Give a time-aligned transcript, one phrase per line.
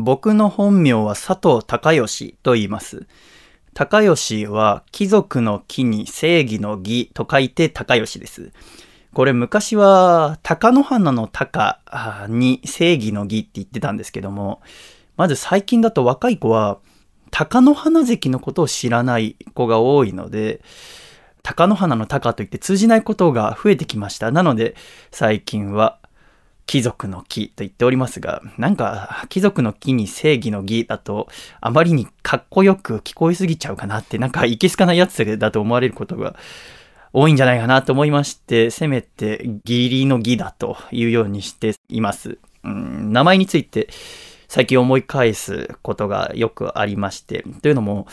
[0.00, 3.08] 僕の本名は佐藤孝義と言います。
[3.74, 8.52] 孝義は貴族の木に正義の義と書いて孝義です。
[9.12, 11.80] これ昔は貴乃花の貴
[12.28, 14.62] に正義の義って言ってたんですけども、
[15.16, 16.78] まず最近だと若い子は
[17.32, 20.60] 貴乃花関のことを知らない子が多いので、
[21.42, 24.30] 貴乃花の貴と言って通じないことが増えてきました。
[24.30, 24.76] なので
[25.10, 25.98] 最近は
[26.68, 31.26] 貴族の木と言っておりますが、なんか貴族の木に正義の義だと
[31.62, 36.36] あまりにかっこよく聞こえすぎちゃうかなって、なんかいけすかないやつだと思われることが
[37.14, 42.38] 多いんじゃないかなと思いまして、せめて義理の義だというようにしています。
[42.62, 43.88] うん、名前について
[44.46, 48.06] 最近思い返すことがよくありまして、というのも、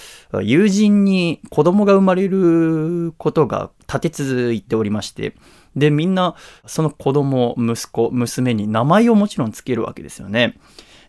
[0.43, 5.35] 友人に子供が生まれることが立て続いておりまして、
[5.75, 10.57] で、みんな、その子供、息子、娘に名前をもちろんつけるわけですよね。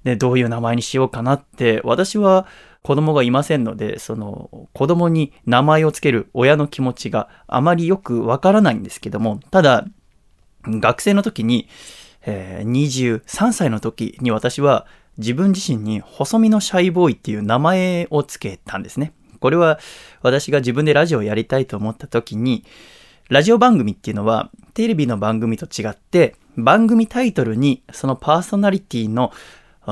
[0.04, 2.46] で、どういう名前にしようかなって、私は
[2.82, 9.86] 子供がいませんので、その、子供に名前をつける親の気持ちがあまりよくわからないんですけども、ただ、
[10.64, 11.69] 学生の時に、
[12.24, 14.86] えー23歳の時に私は
[15.19, 19.12] 自分自身に細身のシャイボーイっていう名前をつけたんですね。
[19.41, 19.78] これは
[20.22, 22.64] 私が自分でラジオをやりたいと思った時に、
[23.28, 29.32] ラジオ番組っていうのはテレビの番組と違って番組タイトルにそのパーソナリティの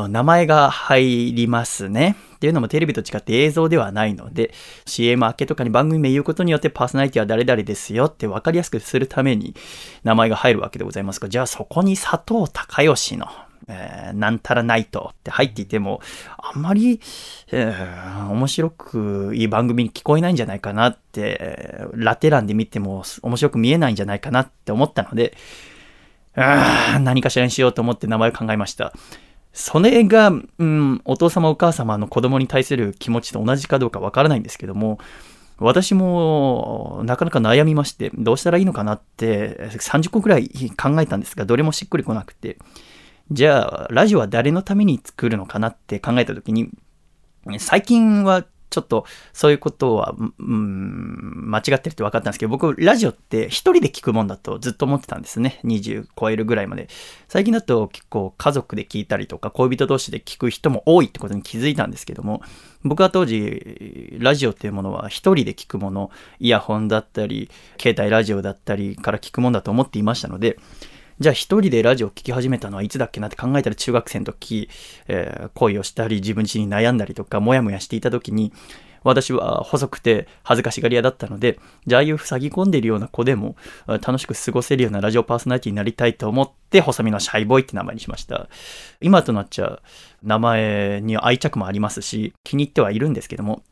[0.09, 2.17] 名前が入りますね。
[2.37, 4.53] っていうのもテレビと違って映像ではないので
[4.87, 9.55] CM 明けとかに番組名言うことによってパーソナリティは誰々ですよって分かりやすくするために
[10.05, 13.27] 名前が入るわけでございますがじゃあそこに佐藤孝義の
[13.69, 16.01] えーなんたらナイトって入っていても、
[16.39, 17.01] あんまり、
[17.51, 25.37] えー面白くいい番組に聞こえないんじゃないかなって、ラテ欄で見ても面白く見えないんじゃないかなって思ったので、
[26.37, 28.93] あ何かしらにしようと思って名前を考えました。
[29.53, 34.99] それが、うん、お父様お母様の子供に対する気持ちと同じかどうかわからないんですけども、
[35.59, 42.59] 私もなかなか悩みまして、どうしたらいいのかなって30個くらい考えたんですが、どれもしっくりこなくて、
[43.31, 46.71] じゃあ、ラジオは誰のために作るのかなって考えたときに、
[47.59, 55.61] 最近はちょっとそういうことは、うん、間違ってるって分かったんですけど、僕、ラジオって一人で聞くもんだとずっと思ってたんですね。
[55.63, 56.89] 20超えるぐらいまで。
[57.29, 62.43] 最近だと結構家族で聞いたりとか、恋人同士で聞く人も多いってことに気づいたんですけども、
[62.83, 70.59] 僕は当時、ラジオっていうものは一人で聞くもの、イヤホンだったり、携帯ラジオだったりから聞くもんだと思っていましたので、
[71.21, 74.69] じゃあ一人でラジオを聴き始めたのはいつだっけなって考えたら中学生の時、
[75.07, 78.53] えー恋をしたり自分自身に悩んだりとかモヤモヤしていた時に
[79.05, 83.55] 私は細くて恥ずかしがり屋だったので、じゃああいう塞ぎ込んでいるような子でも
[83.87, 88.49] 楽しく過ごせるようなラジオパーソナリティになりたいと思って細身のシャイボーイって名前にしました。
[89.03, 89.81] 今となっちゃ
[90.23, 93.63] 名前に愛着もありますし気に入ってはいるんですけども、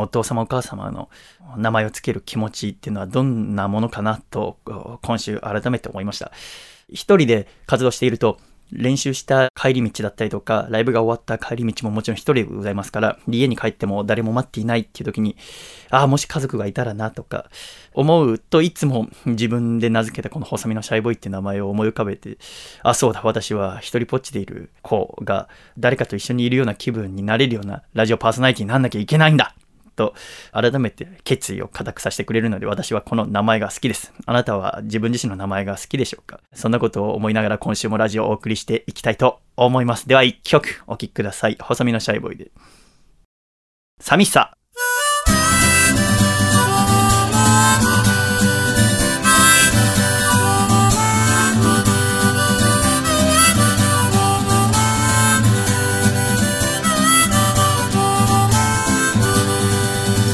[0.00, 1.08] お父様お母様の
[1.56, 4.58] 名前をつける気持ちっていうのはどんなものかなと
[5.02, 6.32] 今週改めて思いました。
[6.88, 8.38] 一人で活動していると
[8.72, 15.36] 練習した帰り道だったりとか、ライブが終わった帰り道ももちろん一人でございますから、家に帰っても誰も待っていないっていう時に、
[15.90, 17.48] ああ、もし家族がいたらなとか、
[17.94, 22.38] 思うといつも自分で名付けたこの細身のシャイボーイって名前を思い浮かべて、
[22.82, 25.48] あ、そうだ、私は一人ぽっちでいる子が
[25.78, 29.54] 誰かと一緒にいるような気分になれるようなラジオパーソナリティになんなきゃいけないんだ
[29.96, 30.14] と
[30.52, 34.12] 改めて決意を固くさせてくれるので私はこの名前が好きです。
[34.26, 36.40] あなたは自分自身の名前が好きでしょうか？
[36.52, 40.06] そんなことを思いながら今週もラジオをお送りしていきたいと思います。
[40.06, 41.56] では一曲お聴きください。
[41.60, 42.50] 細身のシャイボーイで。
[44.00, 44.56] 寂しさ。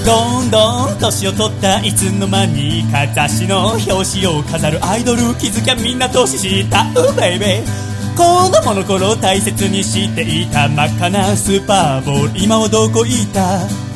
[0.05, 12.41] どんどん年を取ったいつの間にか雑誌の表紙を飾るアイドル気づきゃみんな年下うベイベー子供の頃大切にしていた真っ赤なスーパーボール。
[12.43, 13.92] 今はどこいた？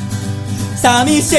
[0.81, 1.33] 寂し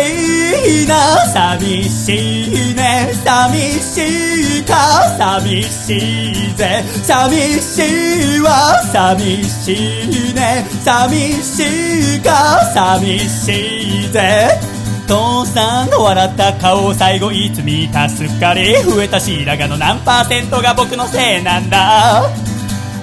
[0.84, 4.74] いな寂しいね寂しいか
[5.18, 9.74] 寂しいぜ寂しいわ寂し
[10.30, 14.78] いね寂しいか寂しいぜ。
[15.08, 22.57] 父さんの笑った顔最後いつ見たすっかり増えた白髪の何パーセントが僕のせいなんだ。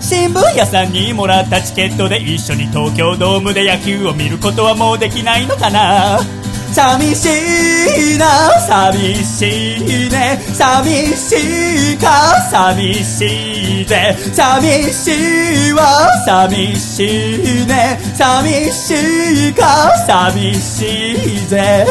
[0.07, 6.19] 新聞屋さんにもらったチケットで一緒に東京ドームで野球を見ることはもうできないのかな？
[6.75, 7.25] 寂し
[8.13, 10.37] いな寂しいね。
[10.53, 12.39] 寂しいか？
[12.51, 14.15] 寂しいぜ。
[14.31, 16.07] 寂しいわ。
[16.23, 17.99] 寂しいね。
[18.13, 19.89] 寂しいか？
[20.05, 21.87] 寂しいぜ。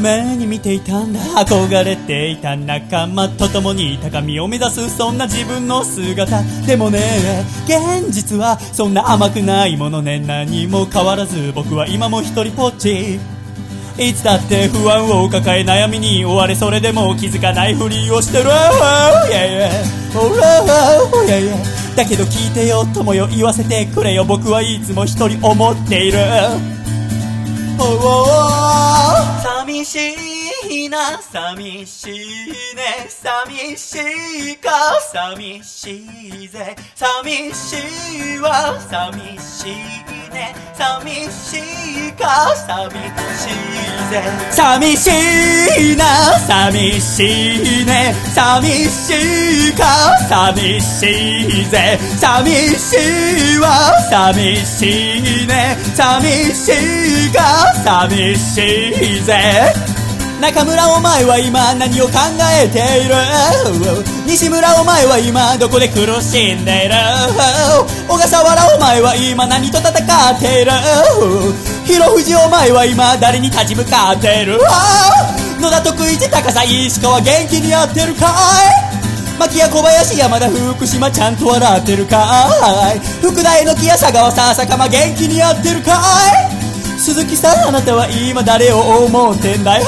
[0.00, 6.42] 夢に見ていたんだ憧れていた仲間と共に高みを目指すそんな自分の姿。
[6.66, 10.18] でもね現実はそんな甘くないものね。
[10.18, 13.20] 何も変わらず僕は今も一人ぽっち。
[13.98, 18.44] いつだって不安を抱え悩みに追われそれでも気づかないふりをしてる。
[21.94, 24.24] だけど聞いてよ友よ言わせてくれよ。
[24.24, 26.18] 僕はいつも一人思っている。
[29.42, 29.96] 寂し
[30.36, 30.39] い。
[30.70, 32.12] いな寂しい
[32.76, 33.08] ね。
[33.08, 33.98] 寂し
[34.52, 34.70] いか？
[35.12, 36.06] 寂し
[36.44, 36.76] いぜ。
[36.94, 38.78] 寂しいわ。
[38.88, 40.54] 寂しいね。
[40.78, 41.58] 寂し
[42.08, 42.54] いか？
[42.54, 43.80] 寂しい
[44.10, 44.22] ぜ。
[44.52, 45.10] 寂し
[45.92, 46.38] いな。
[46.38, 48.14] 寂しいね。
[48.32, 49.84] 寂しいか？
[50.28, 51.98] 寂しいぜ。
[52.20, 54.00] 寂しいわ。
[54.08, 55.76] 寂しいね。
[55.96, 56.68] 寂し
[57.26, 57.74] いか？
[57.84, 59.89] 寂しいぜ。
[60.40, 63.14] 中村お前は今何を考えている？
[64.26, 66.94] 西村お前は今どこで苦しんでいる？
[68.08, 70.72] 小笠原お前は今何と戦っている？
[71.84, 74.58] 広藤お前は今誰に立ち向かっている？
[75.60, 78.32] 野田徳一高さ石川元気にやってるか
[79.36, 79.38] い？
[79.38, 82.48] 牧谷小林山田福島ちゃんと笑ってるか
[82.96, 83.00] い？
[83.20, 86.00] 福大の木屋佐川さ坂間元気にやってるか
[86.56, 86.59] い？
[87.00, 89.86] 鈴木さんあなたは今誰を思うてんだよ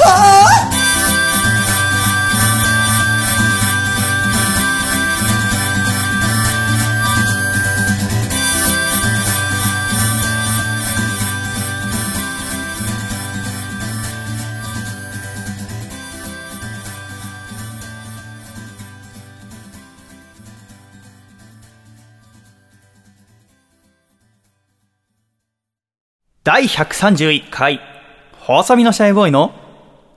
[26.45, 27.79] 第131回、
[28.41, 29.53] 細身のシャイボーイの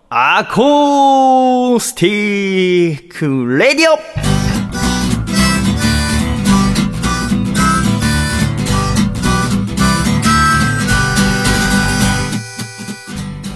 [0.09, 3.97] アコースティックレディオ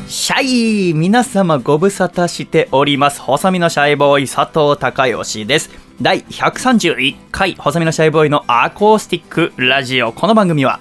[0.07, 3.21] シャイ皆様ご無沙汰しております。
[3.21, 5.71] 細身のシャイボーイ佐藤孝義です。
[6.01, 10.13] 第131回、細身のシャイボーイのアコースティックラジオ。
[10.13, 10.79] この番組は、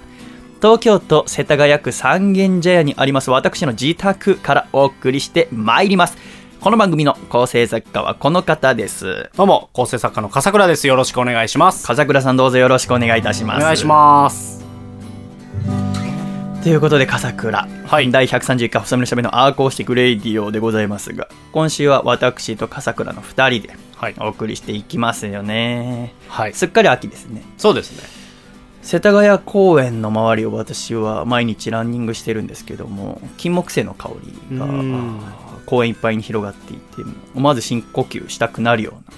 [0.60, 6.18] 東京都世田谷区三軒茶屋にあります私の自宅からお送りしてまいります。
[6.60, 9.30] この番組の構成作家はこの方です。
[9.34, 10.86] どうも、構成作家の笠倉です。
[10.86, 11.86] よろしくお願いします。
[11.86, 13.60] 笠倉さんどうぞよろしくお願いいたします。
[13.62, 14.62] 願いします。
[16.62, 17.66] ということで、笠倉。
[17.86, 24.14] はい第131回細身のシャイボーイのアーコースティックレイディオでございますが、今週は私と笠倉の2人ではい。
[24.18, 26.12] お送りしていきますよね。
[26.28, 26.52] はい。
[26.52, 27.42] すっかり秋ですね。
[27.56, 28.19] そうですね。
[28.82, 34.10] 世田谷公園の周りを私は毎日ランニングしてるんですけども金木犀の香
[34.50, 35.20] りがうん
[35.66, 37.02] 公園いっぱいに広がっていて
[37.34, 39.16] 思わず深呼吸したくなるような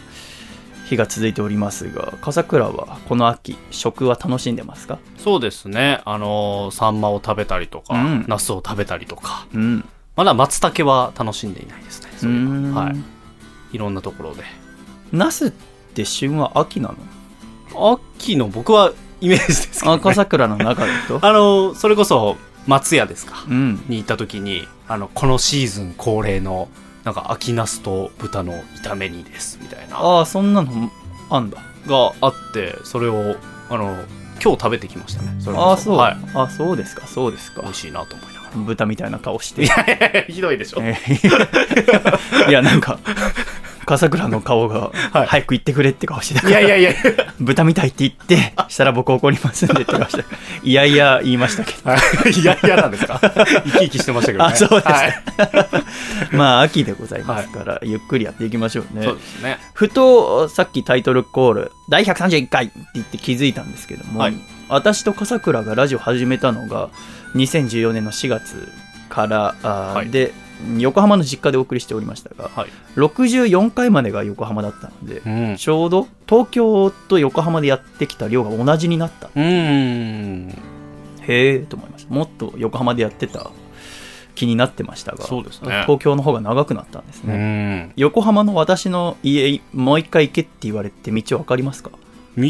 [0.88, 4.98] 日が続いておりますが笠倉はこの秋食は楽しんでますか？
[5.16, 6.02] そうですね。
[6.04, 12.10] あのーサンマを食べたりとか、うんナスを食べたりとか、うんまだ松茸は楽しんでいないですね。
[12.18, 12.96] そうれはんはい。
[13.72, 14.42] いろんなところで。
[15.12, 15.50] ナスっ
[15.94, 16.94] て旬は秋な
[17.74, 18.92] 秋の僕は
[19.22, 20.02] イメージですけど、ね。
[20.02, 21.18] 笠倉の中だと？
[21.22, 22.36] あのーそれこそ、
[22.66, 23.44] 松屋ですか？
[23.48, 23.82] うん。
[23.88, 26.68] に行った時に、あの、このシーズン恒例の、
[27.04, 28.52] なんか秋ナスと豚の
[28.84, 29.96] 炒め煮です、みたいな。
[29.98, 30.90] ああそんなの
[31.30, 31.58] あんだ。
[31.86, 33.34] があってそれを
[33.68, 34.04] あの
[34.40, 35.34] 今日食べてきましたね。
[35.40, 36.16] それこああそう、はい。
[36.34, 37.62] あそうですかそうですか。
[37.62, 39.66] 美味しいなと思いなが豚みたいな顔して。
[39.66, 40.78] らひどいでしょ。
[40.80, 42.46] えー。
[42.50, 43.00] いや、なんか、
[43.86, 45.26] 笠倉の顔が、はい。
[45.26, 47.02] 早く行ってくれって顔してたから、いやいやいや。
[47.40, 50.24] 豚みたいって言って、したら僕怒りますんでって顔して、
[50.62, 51.90] いやいや言いましたけど。
[51.90, 53.18] はいいやいやなんですか？
[53.20, 54.52] 生き生きしてましたけどね。
[54.52, 54.82] あそうです。
[54.82, 55.14] かはい。
[56.36, 59.04] まあ、秋でございますから、ゆっくりやっていきましょうね。
[59.04, 59.16] そう。
[59.16, 59.58] ですね。
[59.74, 64.34] ふと、さっきタイトルコール、第131回って言って気づいたんですけども、はい。
[64.68, 66.88] 私と笠倉がラジオ始めたのが、
[67.34, 68.68] 2014年の4月
[69.08, 70.10] から、あーはい。
[70.10, 70.32] で、
[70.78, 79.28] 横浜の実家でお送りしておりましたが、はい64回までが横浜だったので、うんちょうど東京と横浜でやってきた量が同じになった。
[79.28, 80.48] うーん
[81.26, 82.12] へえと思いました。
[82.14, 83.50] もっと横浜でやってた
[84.34, 87.82] 気になってましたが、ね東京の方が長くなったんですうね。
[87.84, 87.92] ん。
[87.96, 91.90] 横浜の私の家、もう一回行けって言われて道わかりますか？
[92.36, 92.46] 道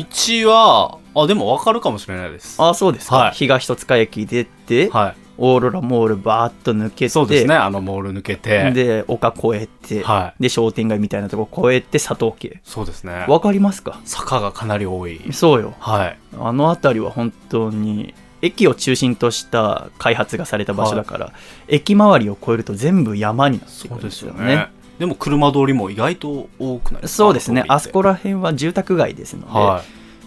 [0.49, 2.61] は、あ、でもわかるかもしれないです。
[2.63, 3.17] ああ、そうですか。
[3.17, 5.17] はい東戸塚駅出て、はい。
[5.45, 7.57] オーロラモールバーッと抜けて、そうですね。
[7.57, 8.71] あのモール抜けて。
[8.71, 12.61] で、丘越えて、はで、商店街みたいなとこ越えて佐藤家。
[12.63, 13.27] そうですね。
[13.29, 14.01] わかりますか？
[14.05, 15.21] 坂がかなり多い。
[15.33, 15.75] そうよ。
[15.81, 16.19] はい。
[16.39, 21.33] あの辺りは本当に、駅を中心とした開発がされた場所だから、
[21.67, 24.69] 駅周りを越えると全部山になってくそうでるんですすよよねね。。
[25.01, 27.65] でも車通りも意外と多くないそうですね。
[27.67, 28.11] あそこら。
[28.11, 29.83] ら辺は住宅街ですので、は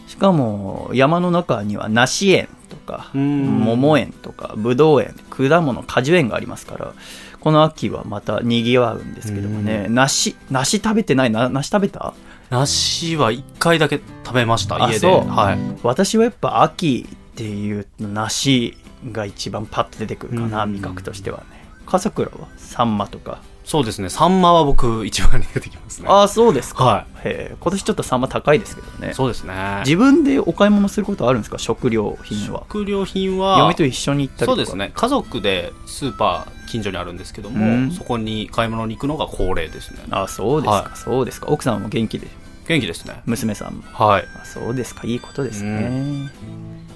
[0.07, 6.93] しかも山の中には梨園とか桃園とかぶどう園果物果樹園がありますから
[7.39, 9.85] この秋はまたにぎわうんですけどもね。
[9.87, 11.29] 梨梨食べてない？
[11.29, 12.15] な梨食べた？
[12.49, 15.07] 梨は一回だけ食べました、家で。
[15.07, 15.59] はい。
[15.83, 18.75] 私はやっぱ秋っていう梨
[19.11, 20.73] が一番パッと出てくるかなうん。
[20.73, 21.45] 味覚としてはね。
[21.85, 22.47] 笠倉は？
[22.57, 24.09] サンマとかそうですね。
[24.09, 26.07] サンマは僕一番に出てきますね。
[26.07, 29.13] ああそうですか、はへえ今年ちょっとサンマ高いですけどね。
[29.13, 29.81] そうですね。
[29.85, 31.57] 自分でお買い物することあるんですか？
[31.57, 32.59] 食料品は。
[32.69, 34.91] 食料品は、嫁と一緒に行ったりそうですね。
[34.93, 37.91] 家族でスーパー近所にあるんですけども、うん。
[37.91, 39.99] そこに買い物に行くのが恒例ですね。
[40.11, 41.47] あそうですか、はそうですか。
[41.47, 42.27] 奥さんも元気で？
[42.67, 43.21] 元気ですね。
[43.25, 43.83] 娘さんも。
[43.91, 44.25] はい。
[44.39, 45.07] あそうですか。
[45.07, 46.29] いいことですうね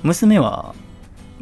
[0.03, 0.75] 娘は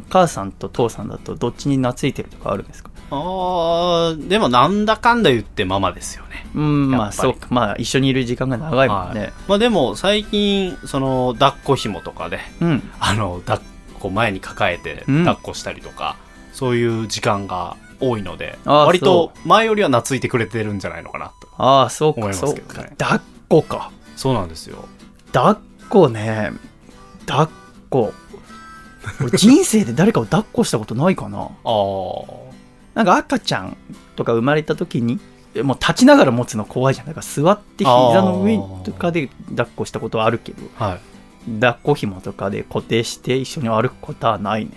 [0.08, 2.87] 母さんと父さんだとどっちに懐いてるとかあるんですか？
[3.10, 6.46] あーでもなんだかんだ言ってママですよね。
[6.54, 7.48] うんまあそうか。
[7.50, 9.32] まあ一緒にいる時間が長いもんね、はい。
[9.48, 12.90] まあでも最近、その、抱っこ紐とかで、うん。
[13.00, 15.24] あの、抱っこ前に抱えてうん。
[15.24, 16.16] 抱っこしたりとか、
[16.52, 21.48] そういう時間が多いので、割と前よりは懐いてくれてるんじゃないのかなと。
[21.58, 22.90] ああそう思いますけどね。
[22.98, 23.90] か抱っこか。
[24.16, 24.84] そうなんですよ。
[25.32, 25.56] 抱っ
[25.88, 26.50] こね。
[27.26, 27.48] 抱っ
[27.90, 28.12] こ。
[29.20, 31.38] 俺人生で誰かを抱っこしたことないかな。
[31.42, 32.47] ああ。
[32.98, 33.76] なんか赤ちゃん
[34.16, 35.20] とか生まれた時に
[35.54, 41.00] えもう立ちながら持つの怖いじゃんだから座って膝の上とかで抱っこしたことはあるけどはい。
[41.60, 44.72] 抱っこ紐とかで固定して一緒に歩くことはないね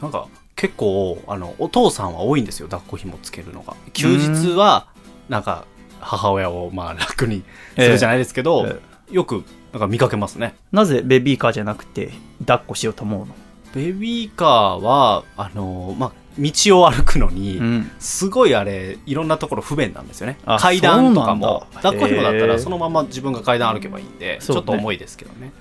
[0.00, 3.74] なんか、結構、あの、お父さんは多いんですよ、抱っこ紐つけるのが。
[3.94, 4.86] 休日は、
[5.28, 5.64] なんか、
[5.98, 7.42] 母親を、まあ、楽に
[7.74, 10.54] するじゃないですけど、えよく、なんか見かけますね。
[10.70, 13.34] なぜベビーカーじゃなくて抱っこしようと思うの？
[13.74, 20.58] ベビーカーは、あの、まあ、道を歩くのに、うんすごいあれ、いろんんなところ不便なんですよねあ。
[20.58, 25.52] 階段とかも抱っこ紐だったらそのまま自分が階段歩けばいいんで、ねょっと重いですけどね。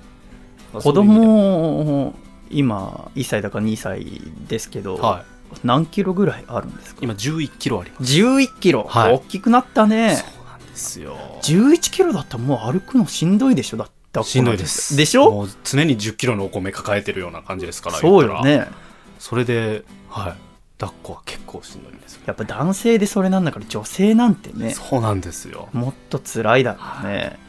[0.73, 2.15] 子供
[2.49, 5.25] 今1歳だか2歳ですけど、は
[5.63, 7.01] 何キロぐらいあるんですか？
[7.01, 7.03] い。
[7.03, 8.13] 今11キロあります。
[8.13, 11.17] 11キロ、はい大きくなったねそうなんですよ。
[11.41, 13.77] 11キロだったらもう歩くのしんどいでしょ？
[13.77, 14.95] だってしんどいです。
[14.95, 15.31] でしょ？
[15.31, 17.97] もう常に10キロのお米抱えてるような感じですから。
[17.97, 18.25] そう。
[18.25, 18.67] よね
[19.19, 20.35] それで、はい。
[20.77, 22.21] 抱っこは結構しんどいんですよ。
[22.25, 25.69] やっぱ男性でそれなんだから女性なんてねそうなんですよ。
[25.73, 27.39] もっと辛いだろうね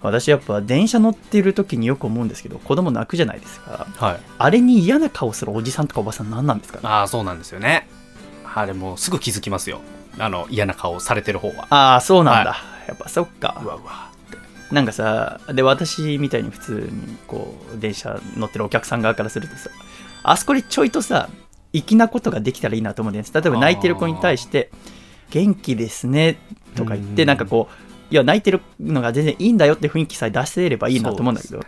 [0.00, 4.20] 私やっぱ電車乗ってる時によく思うんですけど子供泣くじゃないですかはい。
[4.38, 6.88] あれに嫌な顔するおじさんとかおばさん何なんですかね？
[6.88, 7.88] ああ、そうなんですよね。
[8.52, 9.80] あれもうすぐ気づきますよ。
[10.18, 11.68] あの、嫌な顔されてる方は。
[11.70, 14.10] ああそうなんだ、はやっぱそっかうわうわ。
[14.72, 19.70] なんかさで私みたいに普通にこう電車乗ってるお客さん側からするとさ
[20.22, 21.28] あそこでちょいとさ
[21.72, 23.32] 粋なことができたらいいなと思うんです。
[23.32, 24.70] 例えば泣いてる子に対して
[25.30, 26.38] 「元気ですね」
[26.76, 27.28] とか言ってうん。
[27.28, 31.60] なんかこういや泣いてるのが全然いいんだよって雰囲気さえ出せればいいなと思うんだけど、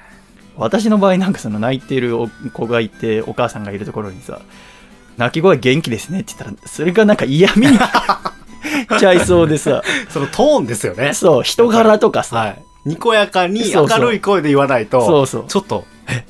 [0.56, 2.14] 私の場合なんかその泣いてる
[2.52, 4.40] 子がいてお母さんがいるところにさ
[5.16, 7.78] 「泣き声元気ですね」って言ったらそれがなんか嫌味に
[8.98, 9.82] ちゃいそうでさ。
[10.10, 11.14] そのトーンですよね。
[11.14, 12.62] そう人柄とかさ、はい。
[12.84, 15.44] にこやかに明るい声で言わないと、そうそう。
[15.48, 16.24] ちょっと、え、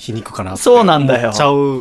[0.00, 1.30] 皮肉かなそうなんだよ。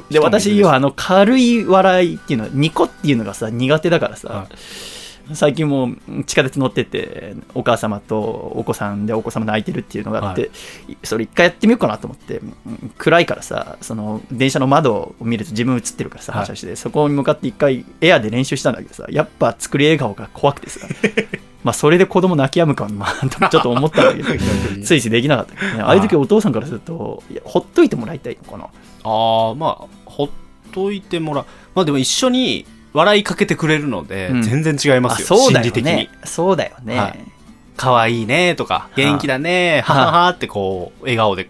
[0.10, 4.48] で私はあの軽い笑いっていうのニコっていうのがさ苦手だからさ、は
[5.34, 5.90] 最近も
[6.26, 10.52] 地下鉄乗っててお母様とお子さんでお子様泣いてるっていうのがあって、
[11.04, 16.40] それ一回やってみようかなと思ってうん暗いからさその電車の窓を見ると自分映ってるからさはい。
[16.40, 20.88] 反射して、そこに向かって一回エアで練習したんだけどさやっぱ作り笑顔が怖くてさ
[21.64, 24.44] まあそれで子供泣き止むかなと ちょっと思ったんだけど
[24.84, 25.82] ついついできなかったけどね。
[25.82, 28.66] ああいう時お父さんからするとほっといてもらいたいのかな。
[28.66, 30.30] ああ、まあ、ほっ
[30.72, 31.46] といてもらう。
[31.76, 34.42] まあでも一緒に笑いかけてくれるので、うん。
[34.42, 35.26] 全然違いますよ。
[35.26, 35.84] あそう心理的に。
[35.84, 36.10] ね。
[36.24, 37.20] そうだよね、はい。
[37.78, 41.50] 可愛いねとか、元気だね、はははってこう、笑顔で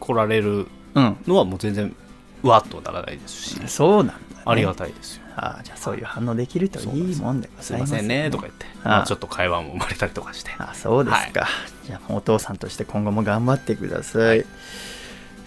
[0.00, 1.16] 来られるうん。
[1.26, 1.94] のはもう全然、
[2.42, 5.22] うわっとならないですし、そうなんだ、ね、ありがたいですよ。
[5.36, 10.50] ああじゃあそういう反応できるといいもんでごすざいいませんねとか言って、あまあちょっと会話も生まれたりとかして。
[10.58, 11.46] あそうですか、
[11.86, 14.44] じゃあお父さんとして今後も頑張ってください、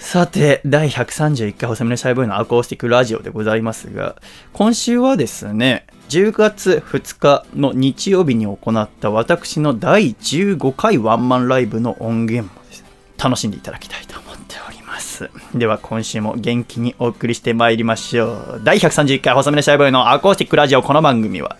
[0.03, 4.17] さて第131回細身のシャイボーイのアコースティックラジオでございますが
[4.51, 15.31] 今週はですね10月2日の日曜日に行った私の第15回ワンマンライブの音源もですね、楽しんでいただきたいと思っております。
[15.55, 18.61] では今週も元気にお送りしてまいりましょう。
[18.63, 21.57] 第131回細身のシャイボーイのアコースティックラジオこの番組は、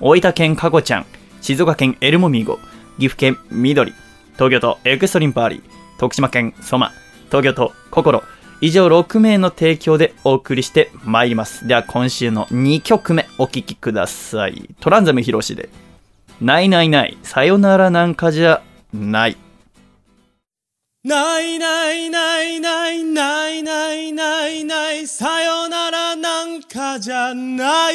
[0.00, 1.06] 大分県かこちゃん、
[1.40, 2.58] 静岡県エルモミゴ、
[2.98, 3.94] 岐阜県緑、
[4.34, 5.62] 東京都エクストリンパーリー、
[6.00, 6.92] 徳島県ソマ、
[7.28, 8.22] 東京都心、
[8.60, 11.66] 以上6名の提供でお送りしてまいります。
[11.66, 14.68] では今週の2曲目お聴きください。
[14.80, 15.68] トランザムヒロシで、
[16.40, 19.36] ないないない、さよならなんかじゃない。
[21.04, 27.94] ないないないないないないないないさよならなんかじゃない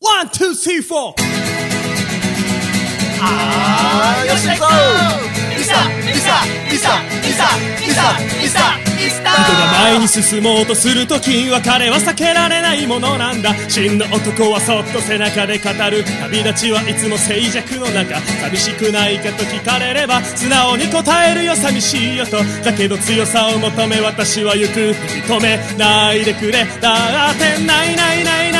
[0.00, 1.14] One, two, three, four、
[3.22, 4.66] あーよし行こ
[5.32, 5.35] う
[9.32, 13.54] 人が前に進もうとするときは別れは避けられないものなんだ。
[13.68, 18.20] 真の男はそっと背中で語る旅立ちはいつも静寂の中。
[18.20, 24.94] 寂しくないかと聞かれれば素直に答えるよ寂しいよとだけど強さを求め私は行く。
[25.26, 26.64] 認めないでくれ。
[26.80, 28.55] だってないないないない。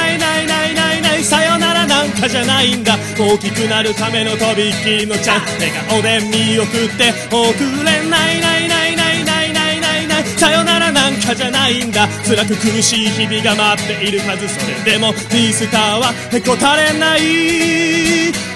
[1.27, 2.97] さよならなんかじゃないんだ。
[3.19, 12.07] 大きくなるためのとびっきりのちゃん笑顔で見送っておくれないないないないないないないないさよならなんかじゃないんだ。
[12.25, 14.49] 辛く苦しい日々が待っているはず。
[14.49, 17.21] それでもミスターはへこたれない。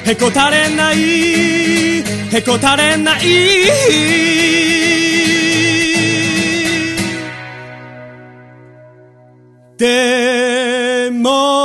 [0.06, 1.98] へこたれない。
[2.32, 3.20] へこたれない。
[9.76, 11.59] でも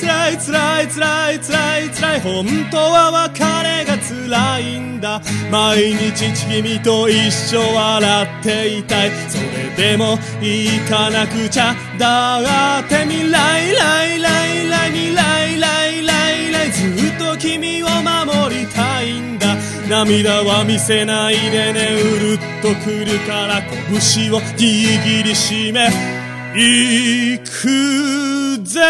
[0.00, 1.90] 辛い辛い辛い辛い辛い。
[1.90, 5.20] 辛い本当は別れが辛いんだ。
[5.50, 9.10] 毎日君と一緒笑っていたい。
[9.28, 19.56] それでも行かなくちゃだって未来来来来未来来来来ずっと君を守りたいんだ
[19.88, 28.80] 涙は見せないでねうるっとくるから拳を握りしめ行くぜ。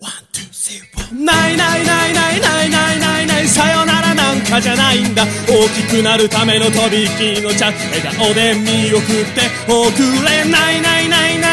[0.00, 3.48] One, two, three、ないないないないないないないない。
[3.48, 5.24] さよならなんかじゃないんだ。
[5.46, 9.02] 大きくなるためのとびきりのチャンス笑顔で見送っ
[9.34, 10.44] ておくれ。
[10.50, 11.47] ないないないないない。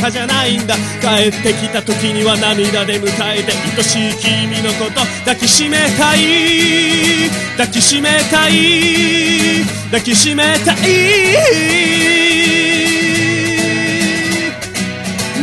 [0.00, 0.74] かじゃないんだ。
[1.00, 3.52] 帰ってきた時には涙で迎えて。
[3.76, 7.28] 愛しい君のこと抱きしめたい。
[7.56, 9.64] 抱きしめたい。
[9.86, 10.76] 抱きしめたい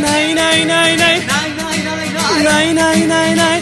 [0.00, 0.34] ない。
[0.34, 1.20] ないないないない。
[2.44, 3.36] ないないない。
[3.36, 3.58] な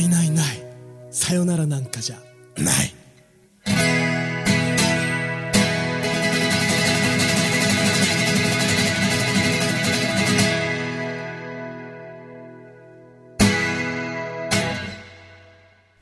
[0.00, 0.46] いないない。
[1.10, 2.16] さよならなんかじゃ。
[2.56, 2.93] ない。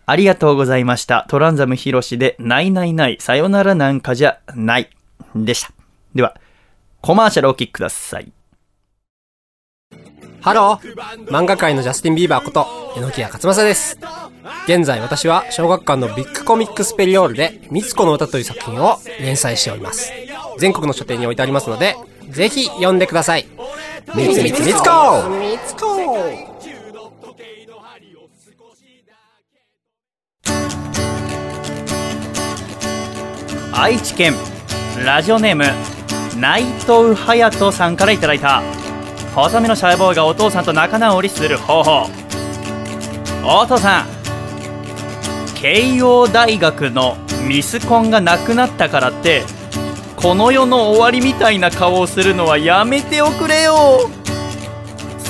[0.05, 1.27] ありがとうございました。
[1.29, 4.91] トランザムヒロシで、ないないない、さよならなんかじゃない、
[5.35, 5.71] でした。
[6.15, 6.35] では、
[7.01, 8.33] コマーシャルをお聞きください。
[10.41, 10.95] ハロー
[11.27, 13.97] 漫画界のジャスティン・ビーバーこと、榎谷勝正です。
[14.67, 20.13] 現在私は小学館のビッグコミックスペリオールで、みつこの歌という作品を連載しております。
[20.59, 21.97] 全国の書店に置いてありますので、
[22.29, 23.47] ぜひ読んでください。
[24.17, 26.52] みつみつみつこみつこ
[33.75, 34.35] 愛知県
[35.05, 35.65] ラジオネーム
[36.39, 38.63] 内藤隼人さんからいただいた。
[39.35, 42.11] 細身のシャイボーイがお父さんと仲直りする方法。
[43.45, 44.07] お父さん
[45.55, 47.17] 慶応大学の
[47.49, 49.43] ミスコンがなくなったからって
[50.17, 54.11] この世の終わりみたいな顔をするのはやめておくれよ。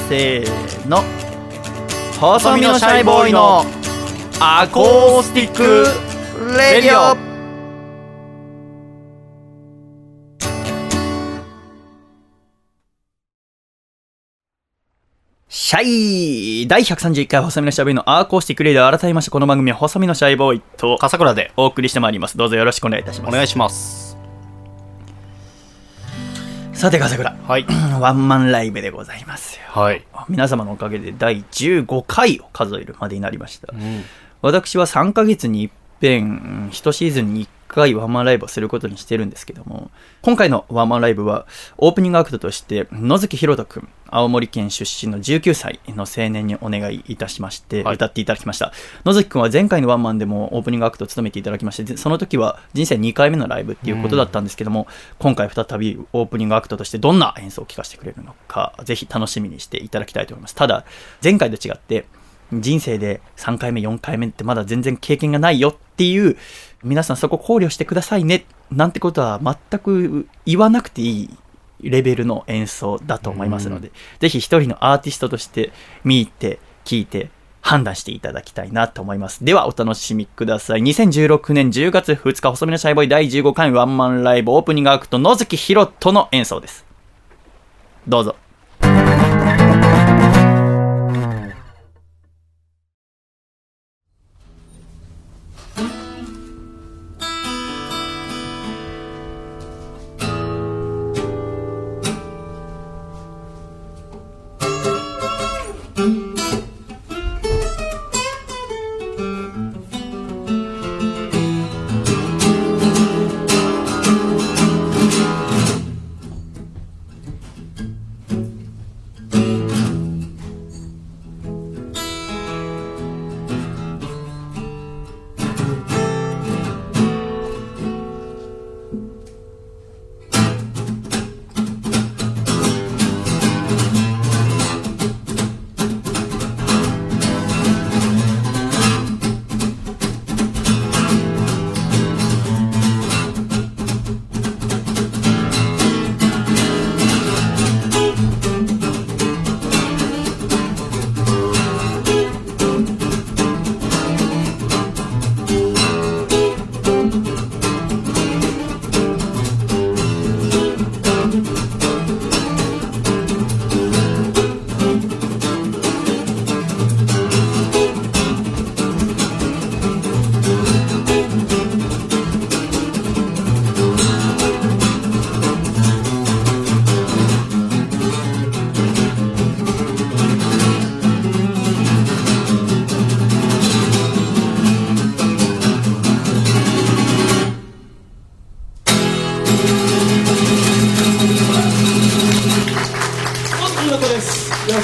[0.08, 1.04] せーの。
[2.20, 3.64] 細身のシャイボーイの
[4.40, 5.86] アコースティック
[6.58, 7.31] レディオ。
[15.72, 21.50] シャイ第131回細身のシャイの Acoustic Radio 改めましてこの番組は細身のシャイボーイと笠倉で。
[21.56, 22.36] お送りしてまいります。
[22.36, 23.30] どうぞよろしくお願いいたします。
[23.30, 24.18] お願いします。
[26.74, 27.34] さて笠倉。
[27.48, 27.64] はい。
[27.98, 29.62] ワンマンライブでございますよ。
[29.68, 33.72] はい、皆様のおかげで第15回を数えるまでになりました。
[33.72, 34.04] うん、
[34.42, 35.70] 私は3ヶ月に
[36.02, 41.46] 一遍、1シーズンに1回ワンマンライブをすることにしてるんですけども、今回のワンマンライブは、
[41.78, 48.72] オープニングアクトとして、野月ひろとくん、青森県出身の19歳の青年にお願いいたしまして、はい歌っていただきました。
[49.04, 54.88] 野月くんは前回のワンマンでもオープニングアクトを務めていただきまして、その時は人生2回目のライブっていうことだったんですけども、
[55.20, 60.56] 今回再びオープニングアクトとしてどんな演奏を聴かせてくれるのか、ぜひ楽しみにしていただきたいと思います。
[60.56, 60.84] ただ、
[61.22, 62.06] 前回と違って、
[62.52, 66.36] 人生で3回目、4回目ってまだ全然経験がないよっていう、
[66.82, 71.30] 皆さんそこ考慮してくださいね、なんてことは全く言わなくてい
[71.82, 75.72] いレベルの演奏だと思いますので、ぜひ一人のアーティストとして
[76.04, 79.44] 見入って、聞いて、判断していただきたいなと思います。
[79.44, 80.80] では、お楽しみください。
[80.80, 86.84] 2016年10月2日、細身のシャイボーイ第15回ワンマンライブオープニングアクト、野月ひろとの演奏です。
[88.08, 88.36] どうぞ。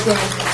[0.06, 0.47] 何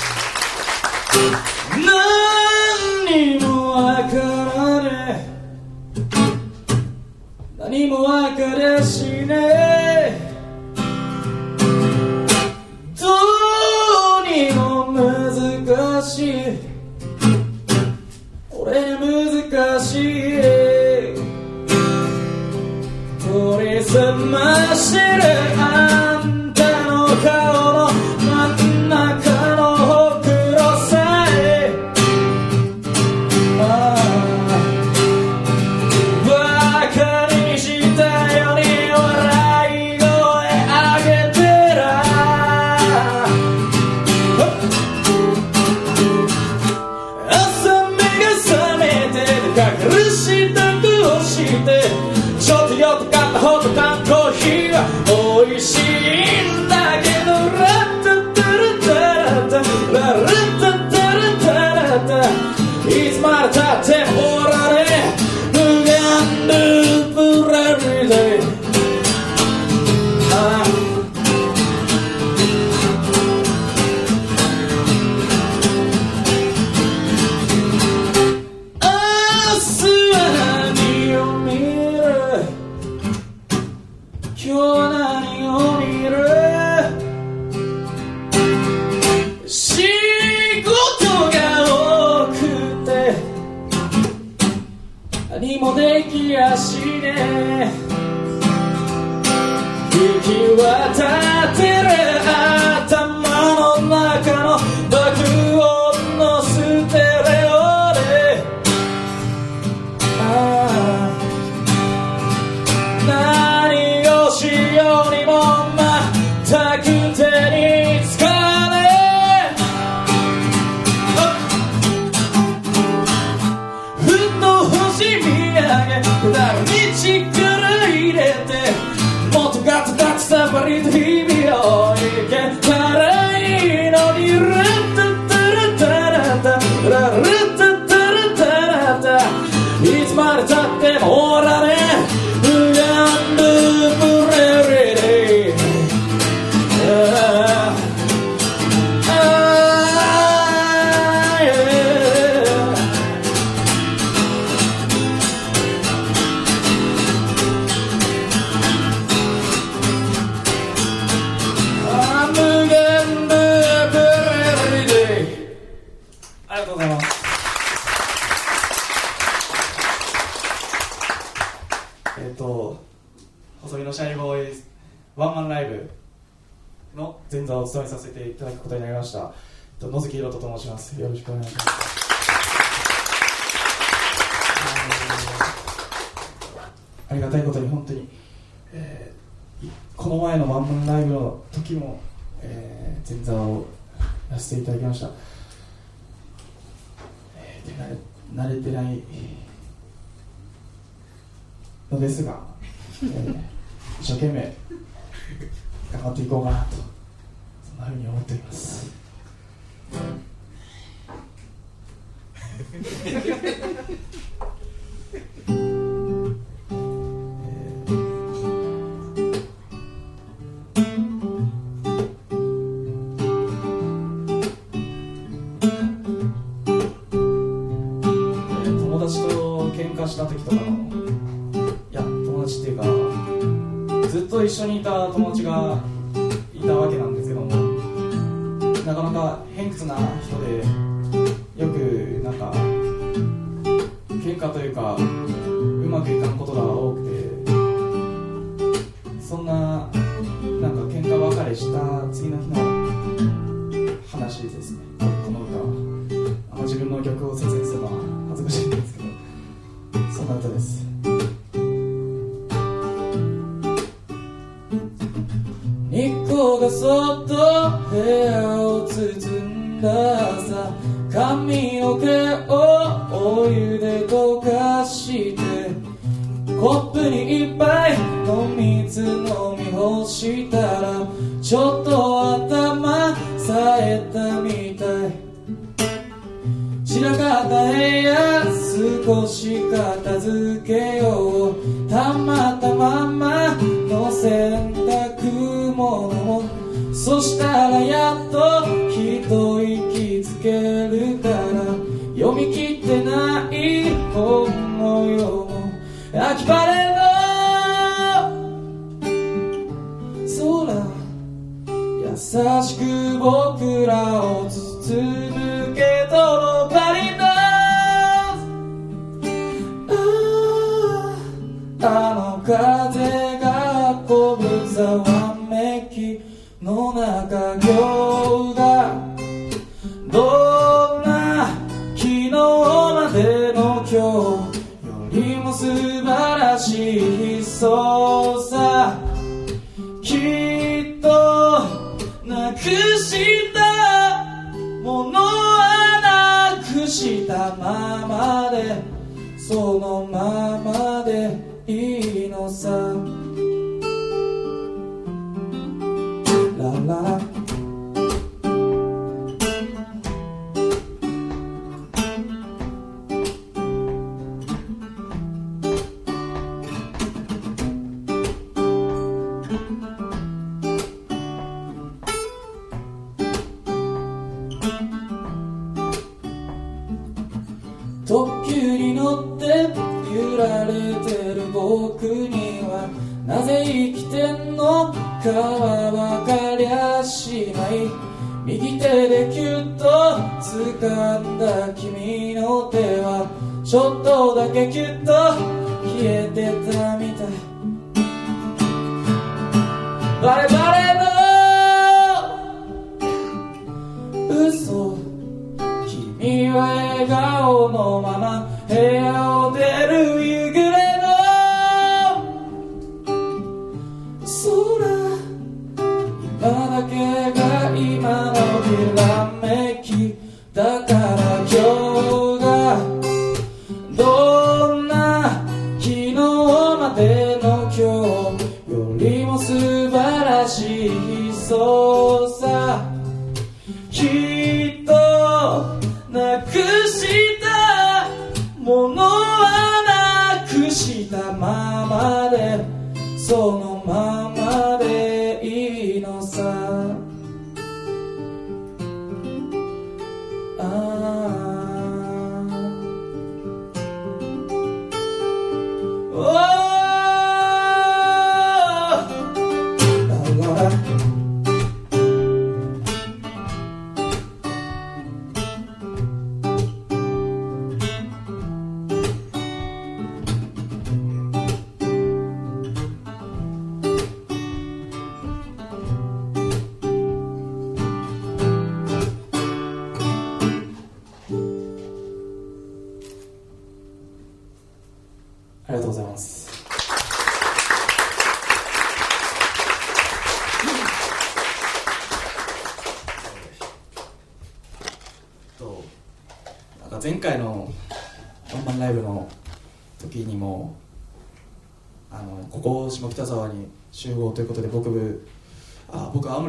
[234.85, 235.24] と一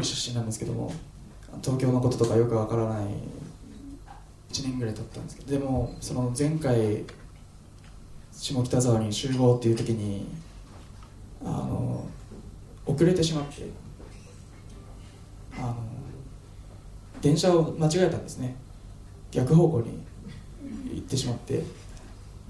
[0.05, 0.91] 出身なんですけども
[1.61, 3.05] 東京のこととかよくわからない
[4.51, 7.03] 1年ぐらい経ったんですけどでもその前回
[8.31, 10.27] 下北沢に集合っていう時に
[11.43, 12.07] あの
[12.85, 13.63] 遅れてしまって
[15.57, 15.75] あの
[17.21, 18.55] 電車を間違えたんですね。
[19.31, 20.03] 逆方向に
[20.93, 21.63] 行ってしまって。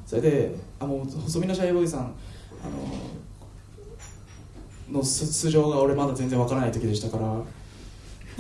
[0.05, 2.11] それであもう細身のシャイボーイさんあの
[4.91, 7.41] の素素性が俺まだ全然わからない時でしたから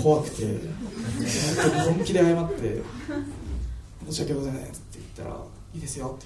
[0.01, 0.59] 怖くて
[1.85, 2.81] 本気で謝って
[4.09, 5.41] 「申し訳ございません」って言ったら
[5.73, 6.25] 「いいですよ」って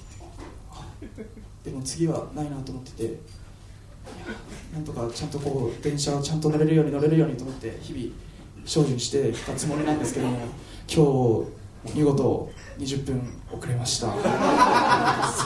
[1.01, 3.19] 言ってでも次はないなと思ってて
[4.73, 8.11] なんとかちゃんとこう電車をちゃんと乗れるように乗れるようにと思って日々
[8.65, 10.37] 精進してきたつもりなんですけども
[10.87, 11.45] 今
[11.93, 14.11] 日見事20分遅れました。
[14.13, 14.21] すい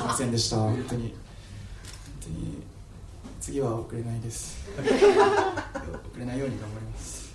[0.05, 0.57] ませんでした。
[0.57, 1.11] 本当に本
[2.21, 2.72] 当に。
[3.43, 4.69] 次は遅れないです。
[4.79, 4.89] 遅
[6.17, 7.33] れないように頑張ります。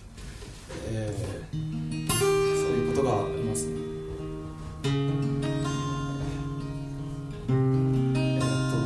[0.87, 1.59] えー
[2.19, 3.77] そういうことがありますね。
[7.51, 8.77] えーっと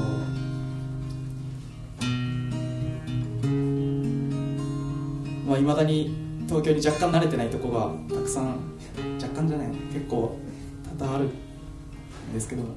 [5.48, 6.16] まあいまだに
[6.48, 8.56] 東京に若干慣れてないとこがたくさん
[9.22, 10.40] 若干じゃない結構
[10.98, 11.30] 多々あるん
[12.34, 12.70] ですけども、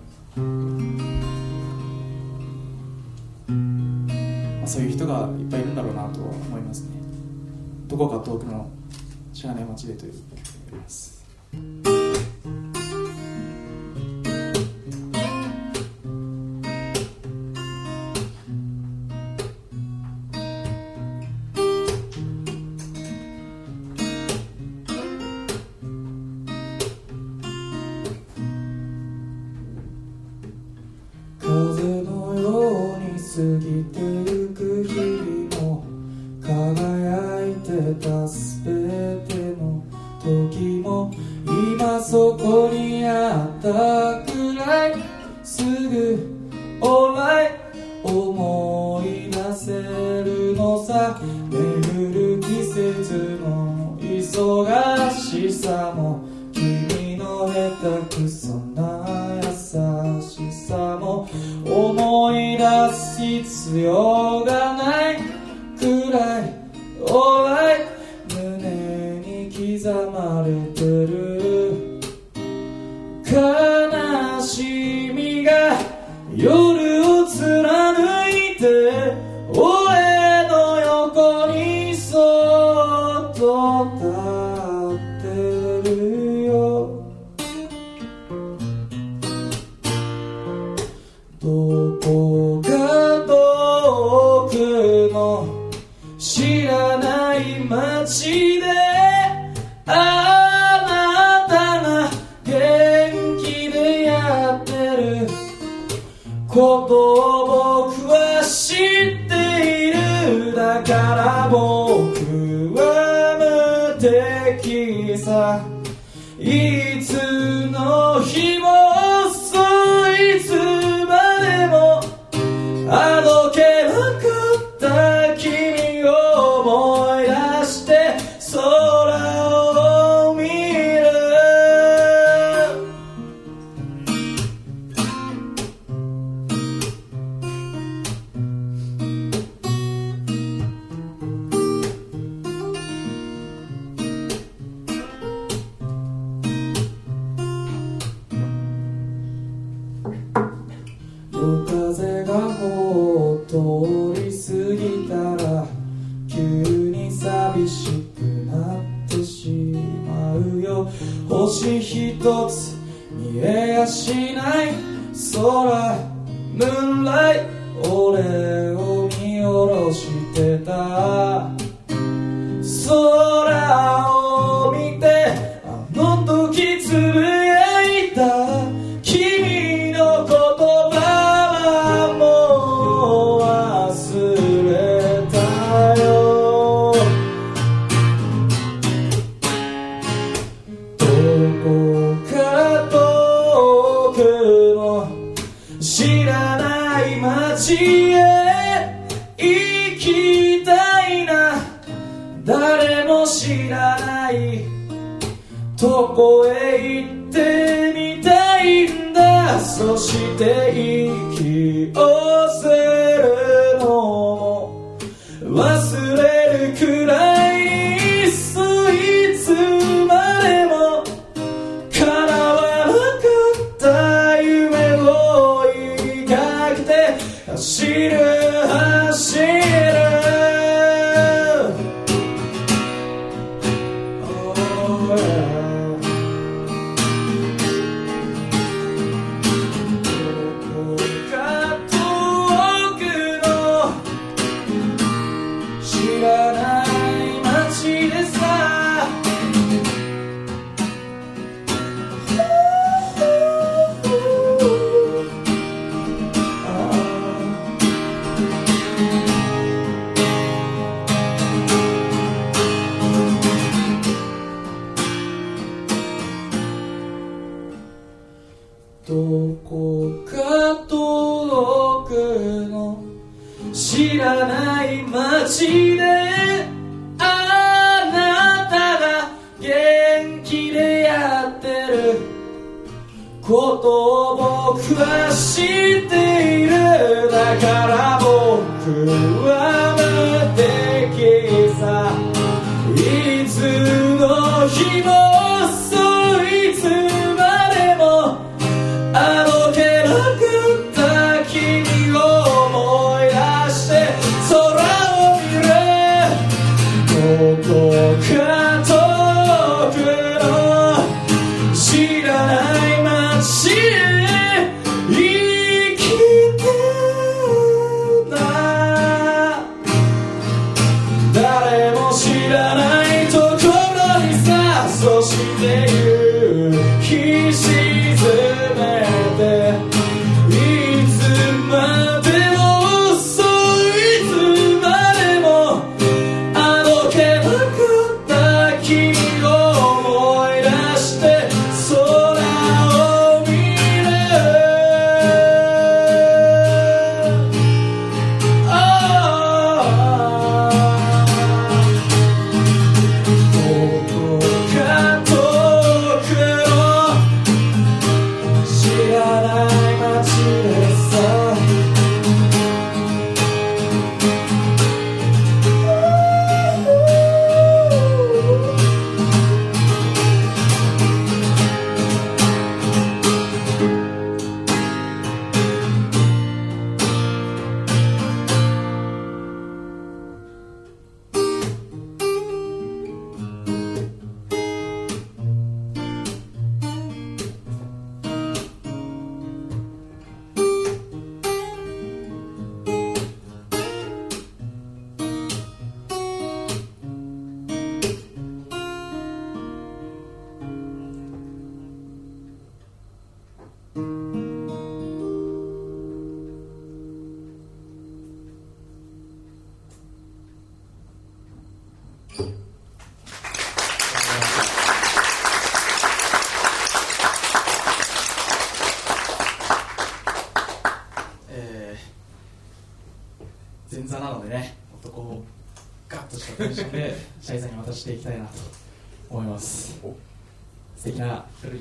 [3.48, 3.75] ま
[4.66, 6.98] あ、そういう人がいっぱいいるんだろうなとは思いますね。
[7.88, 8.68] どこか遠くの
[9.34, 11.95] 知らない街でという曲になります。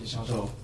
[0.04, 0.63] な夜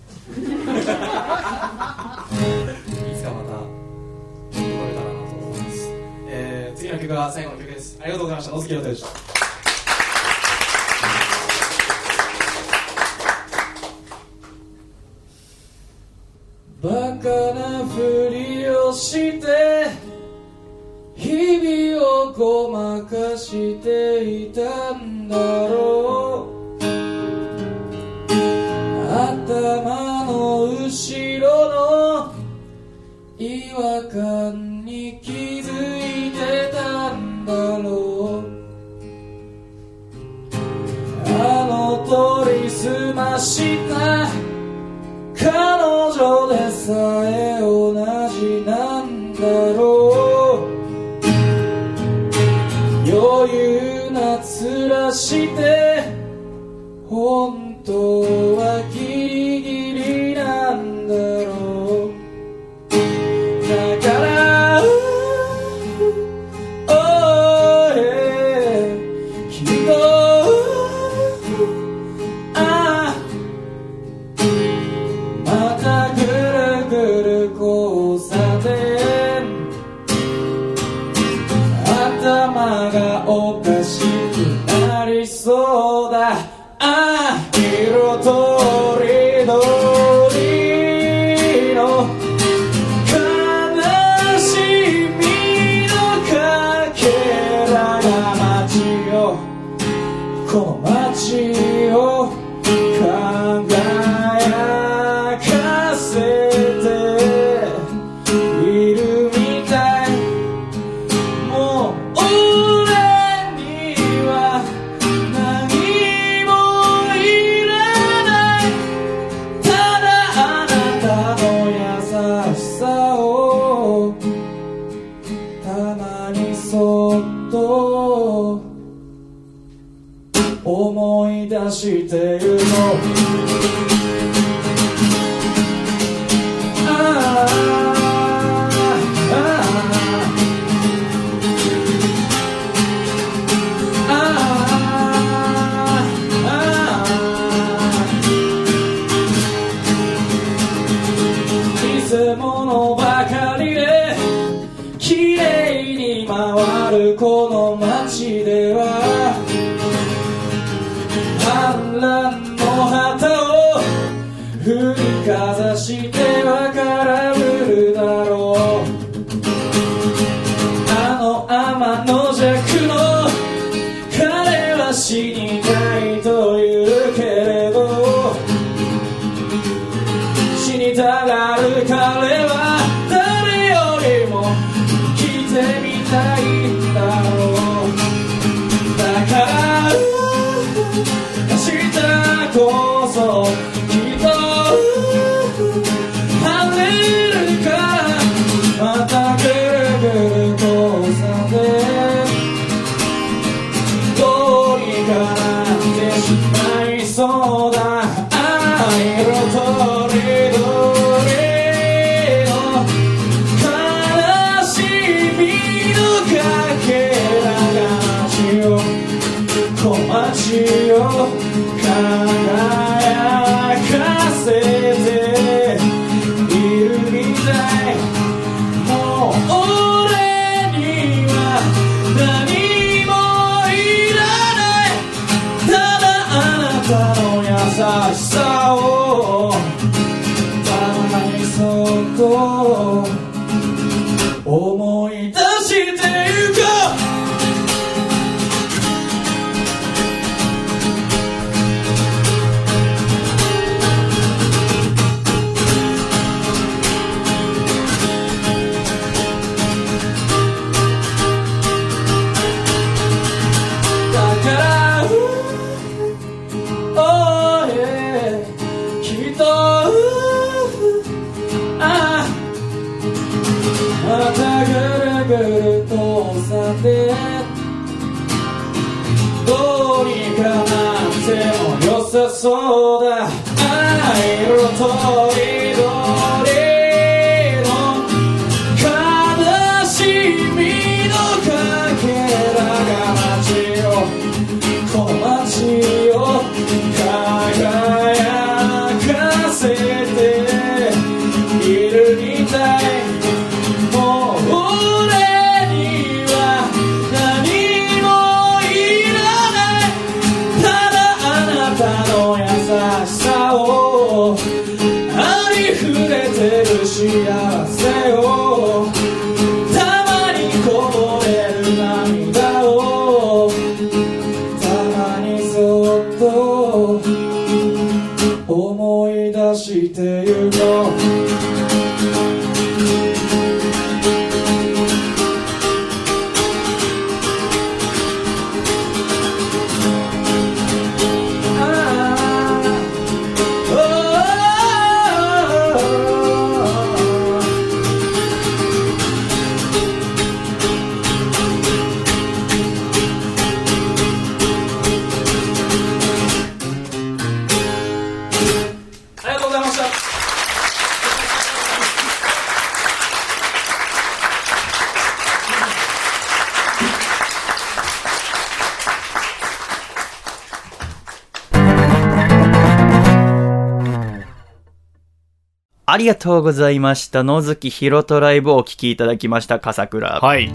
[376.01, 377.22] りがとうございました。
[377.22, 380.09] 野月ひろとライブをお聴きいただきました、笠倉。
[380.09, 380.51] はい。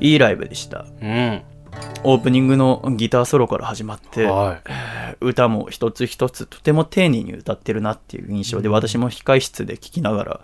[0.00, 0.86] いいライブでした。
[1.02, 1.42] うん。
[2.04, 5.16] オープニングのギターソロから始まって、はい。
[5.20, 10.40] 歌も一つ一つとても丁寧に歌ってるなっていう印象で、私も控室で聴きながら、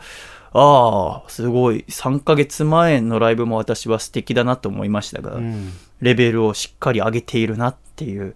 [0.53, 5.73] ああ、すごい、3ヶ月前のライブも私は素敵だなと思いましたが、うん。
[6.03, 8.35] レベルをしっかり上げているなっていう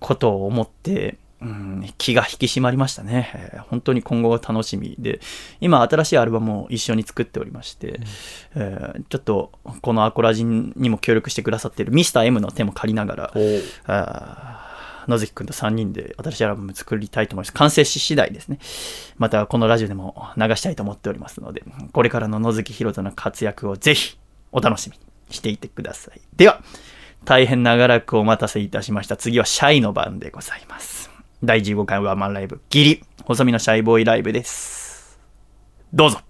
[0.00, 5.20] ことを思って、うん、気が引き締まりましたね、えー本当に今後が楽しみで、
[5.60, 8.00] 今新しいアルバムを一緒に作っておりまして、
[8.54, 13.32] えーちょっとこのアコラジンにも協力してくださっているミスター m の手も借りなが
[13.86, 14.68] ら、
[15.08, 17.52] 野月くんと3人で新しいアルバム作りたいと思います。
[17.54, 18.58] 完成し次第ですね。
[19.16, 24.18] またこのラジオでも流したいと思っておりますので、これからの野月ひろとの活躍をぜひ
[24.52, 25.02] お楽しみに
[25.34, 26.20] していてください。
[26.36, 26.62] では、
[27.24, 29.16] 大変長らくお待たせいたしました。
[29.16, 31.07] 次はシャイの番でございます。
[31.42, 35.20] 第15回ワンマンライブ、ギリ、細身のシャイボーイライブです。
[35.92, 36.27] どうぞ。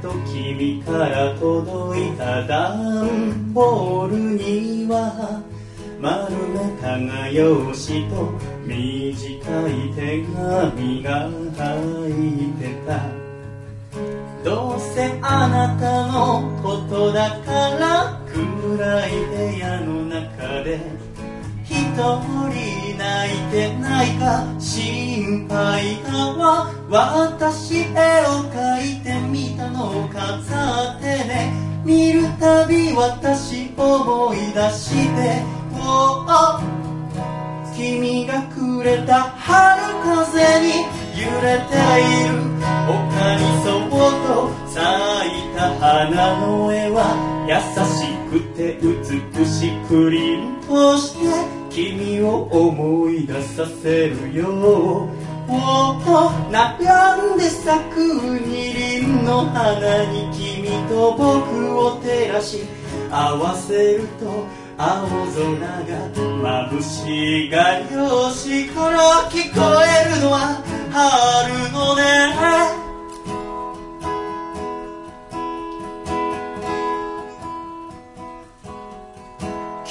[0.00, 5.42] と君から届いた段ボールには
[6.00, 8.32] 丸めた画用紙と
[8.66, 8.78] 短
[9.68, 12.10] い手紙が入
[12.50, 13.22] ってた。
[14.44, 20.80] どうせあなたのことだから暗い部屋の中で
[21.64, 28.51] 一人泣いてないか心配だわ私絵を描いてみたの
[29.96, 31.52] を飾ってね
[31.84, 35.42] 見るたび私思い出して
[35.74, 36.24] お
[37.76, 40.84] 君がくれた春風に
[41.20, 42.52] 揺れている。
[42.62, 46.98] 丘にそっと咲いた花の絵は
[47.48, 47.52] 優
[47.84, 51.22] しくて美しく凛として
[51.70, 55.08] 君を思い出させるよ。
[56.52, 62.64] 悩んで咲く二輪の花に君と僕を照らし
[63.10, 70.62] 合わせると青空が眩しがよしから聞こえるのは
[70.92, 72.02] 春のね。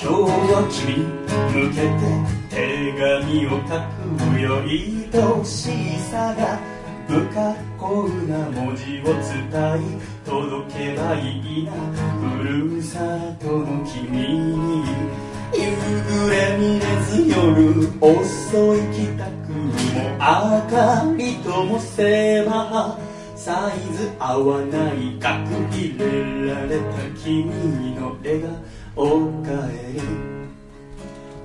[0.04, 2.58] 今日は君に向けて手
[2.91, 3.80] 紙を書
[4.36, 6.60] くよ愛しさが
[7.08, 9.47] 不格好な文字を伝
[9.80, 11.72] い届けばいいな
[12.20, 12.99] ふるさ
[13.39, 14.84] との君に。
[15.54, 20.28] 夕暮れ見れず夜遅い帰宅にも明
[20.70, 22.97] かりともせば
[23.38, 26.84] サイズ合わない額入れられた
[27.18, 27.45] 君
[27.95, 28.41] の笑
[28.93, 29.49] 顔帰
[29.93, 30.41] り。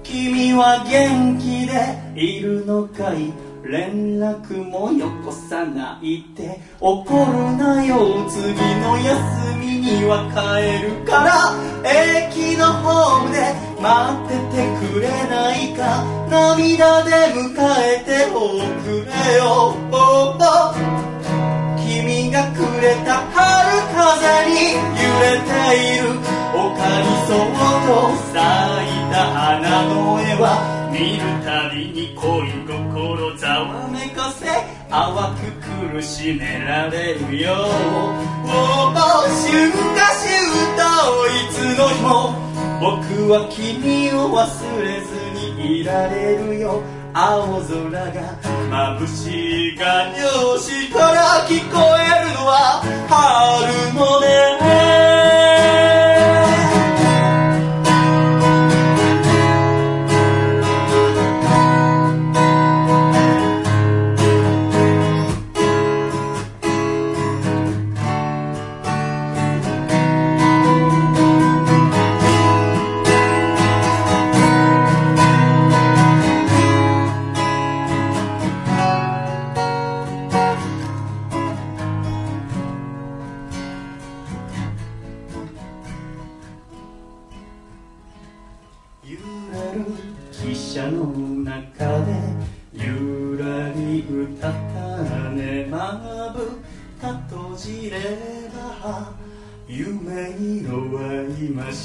[0.06, 3.32] 君は元気でいるのかい？
[3.64, 6.60] 連絡もよこさないで。
[6.80, 11.52] 怒るなよ次の休みには帰るから。
[11.84, 13.52] 駅のホームで
[13.82, 14.62] 待ってて
[14.94, 16.04] くれないか？
[16.30, 17.50] 涙で迎
[17.82, 19.74] えておくれよ。
[21.86, 23.38] 君がくれた春
[23.94, 25.54] 風に揺れて
[25.94, 26.18] いる
[26.52, 26.58] 丘
[27.00, 27.54] にそっ
[27.86, 30.44] と咲いた花の絵は
[30.90, 34.46] 見るたびに恋心ざわめかせ
[34.90, 35.46] 淡く
[35.94, 37.54] 苦しめられるよ。
[38.46, 40.26] 春夏秋
[40.74, 40.82] 冬
[41.30, 42.34] いつの日も
[42.80, 44.42] 僕は君を忘
[44.82, 45.06] れず
[45.54, 46.82] にいられるよ。
[47.18, 55.45] 青空が眩しいがよしから聞こえるのは春のね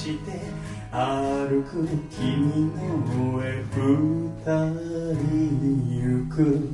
[0.02, 0.32] して
[0.91, 4.41] 歩く君の上二
[5.16, 5.22] 人
[6.02, 6.70] 行く。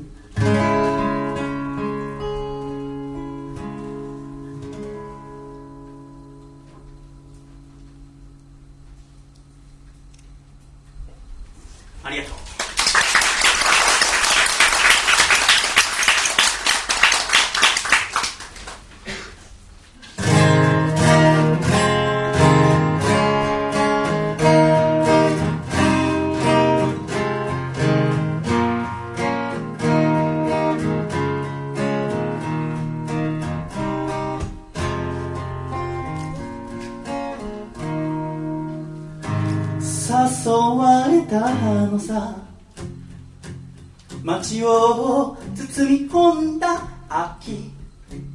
[46.17, 47.71] 込んだ秋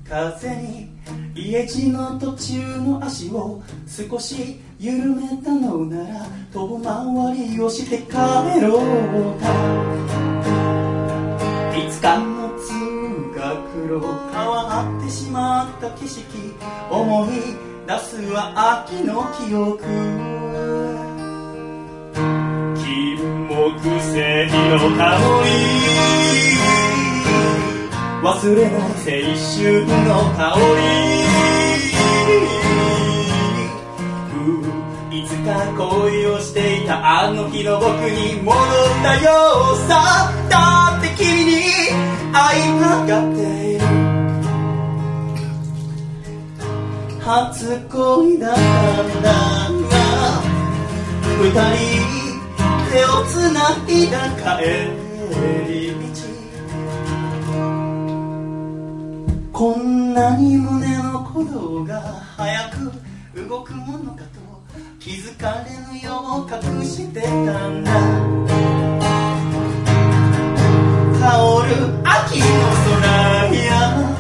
[0.09, 0.89] 風に
[1.35, 9.93] 家路の途中の足を少し緩めたのなら遠回りをして帰ろうか。
[13.89, 16.23] ろ変わってしまった景色
[16.91, 17.29] 思い
[17.87, 19.83] 出すは秋の記憶。
[22.77, 23.17] 金
[23.49, 25.19] 木犀の香
[26.57, 26.62] り。
[28.23, 28.87] 忘れない青
[29.59, 30.55] 春の香
[35.11, 38.57] りいつか恋をしていたあの日の僕に戻っ
[39.03, 39.29] たよ
[39.75, 41.63] うさだって君に
[42.33, 43.39] 会いたがって
[43.73, 43.83] いる。
[47.19, 50.43] 初恋だったんだが
[51.41, 51.83] 二人
[52.93, 53.59] 手をつな
[53.89, 54.15] いだ
[54.59, 54.63] 帰
[55.69, 56.22] り道。
[59.63, 62.01] こんなに胸の鼓動が
[62.37, 62.91] 早く
[63.49, 64.41] 動くものかと
[64.99, 67.29] 気づかれぬよう隠してた
[67.69, 67.93] んだ。
[71.21, 71.29] 香
[71.69, 72.45] る秋の
[72.91, 74.19] 空や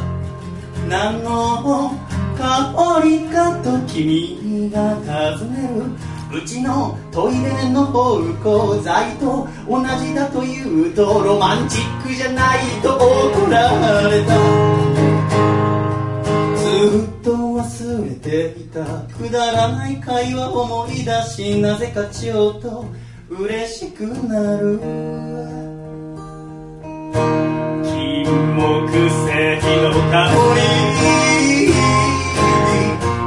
[0.89, 1.91] 何の
[2.39, 6.39] 香りかと君が尋ねる。
[6.39, 8.33] うちのトイレの芳
[8.77, 15.02] 香剤と同じだと言うとロマンチックじゃないと怒られた。
[16.57, 16.67] ず
[17.07, 18.85] っと忘れていた。
[19.17, 22.85] くだらない会話思い出しなぜかちょっと
[23.31, 24.79] 嬉しくなる。
[27.85, 30.17] 金木犀の香
[30.55, 30.61] り。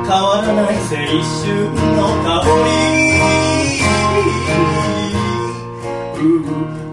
[0.08, 1.54] 変わらない青春
[1.96, 2.30] の香
[2.66, 2.76] り。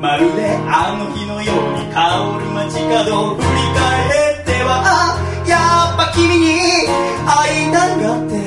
[0.00, 4.21] まるであの日のように香る街角を振り返っては
[5.46, 6.60] やっぱ君に
[7.26, 8.41] 会いたがって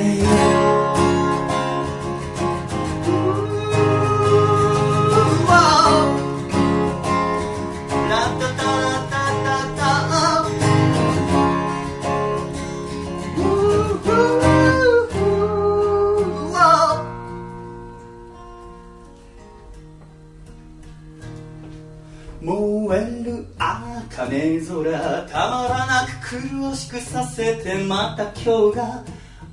[24.28, 29.04] 茜空たまらなく苦しくさせてまた今日が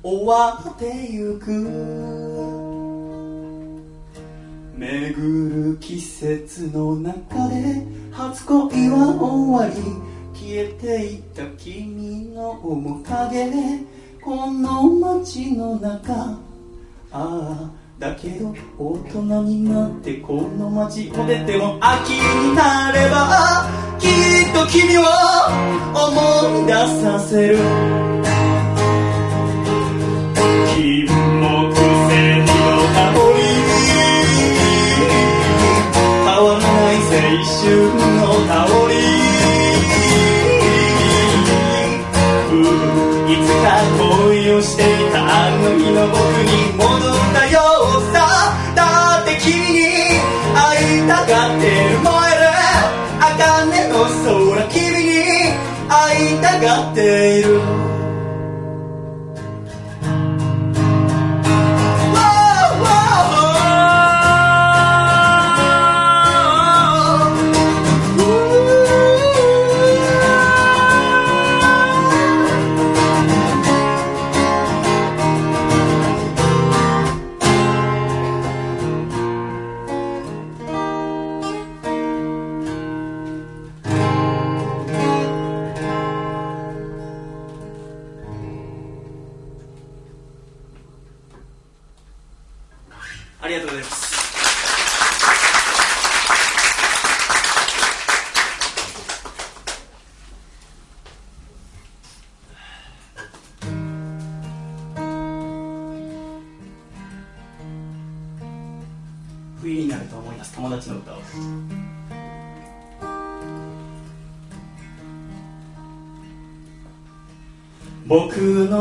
[0.02, 1.52] 終わってゆく。
[4.76, 9.80] 巡る季節の中で初恋は終わり。
[10.34, 13.50] 消えていった君の面影。
[14.20, 16.12] この街の中。
[16.12, 16.38] あ
[17.12, 17.83] あ。
[17.98, 23.68] だけど大人になってこの街を出ても秋になれば
[24.00, 25.02] きっと君を
[25.94, 27.58] 思い出させる
[57.04, 57.53] た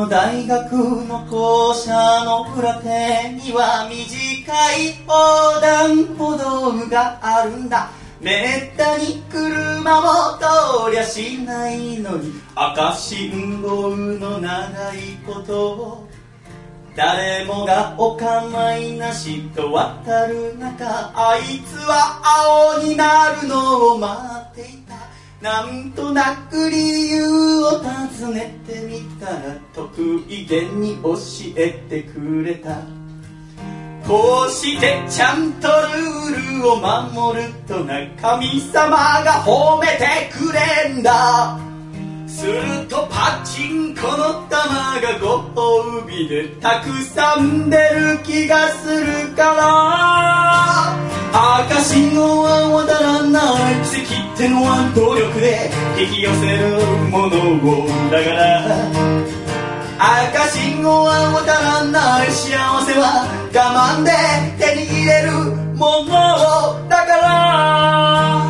[0.07, 7.89] 大学の校舎の裏手には短い横断歩道があるんだ。
[8.21, 12.33] めったに車も通りゃしないのに。
[12.55, 15.71] 赤信号の長いこと。
[15.71, 16.07] を
[16.95, 22.21] 誰もがお構いなしと渡る中あいつは
[22.77, 24.13] 青になるのを待
[24.51, 24.93] っていた。
[25.41, 27.79] なんとなく理由を
[28.23, 31.17] 尋ねてみたら得意げに教
[31.57, 32.77] えてくれた。
[34.07, 41.62] こうしてちゃんとルールを守るとな神様が褒めてくれんだ。
[42.33, 50.97] するとパチンコの玉がご褒美でたくさん出る気がするから。
[51.35, 53.39] 赤信号は渡らな
[53.71, 55.69] い奇跡ってのは努力で
[55.99, 56.79] 引き寄せる
[57.09, 57.37] もの
[57.69, 58.41] をだから。
[59.99, 63.57] 赤信号は渡らない幸せは我
[63.95, 64.11] 慢で
[64.57, 65.31] 手に入れる
[65.77, 66.09] もの
[66.89, 68.43] だから。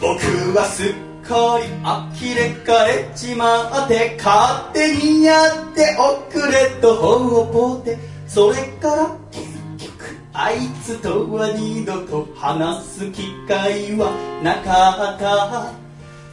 [0.00, 0.92] 僕はす
[1.32, 9.46] っかり呆れかれちまって勝手にやっておくれとほうぼてそれから結
[9.78, 14.12] 局あいつとは二度と話す機会は
[14.42, 15.72] なかった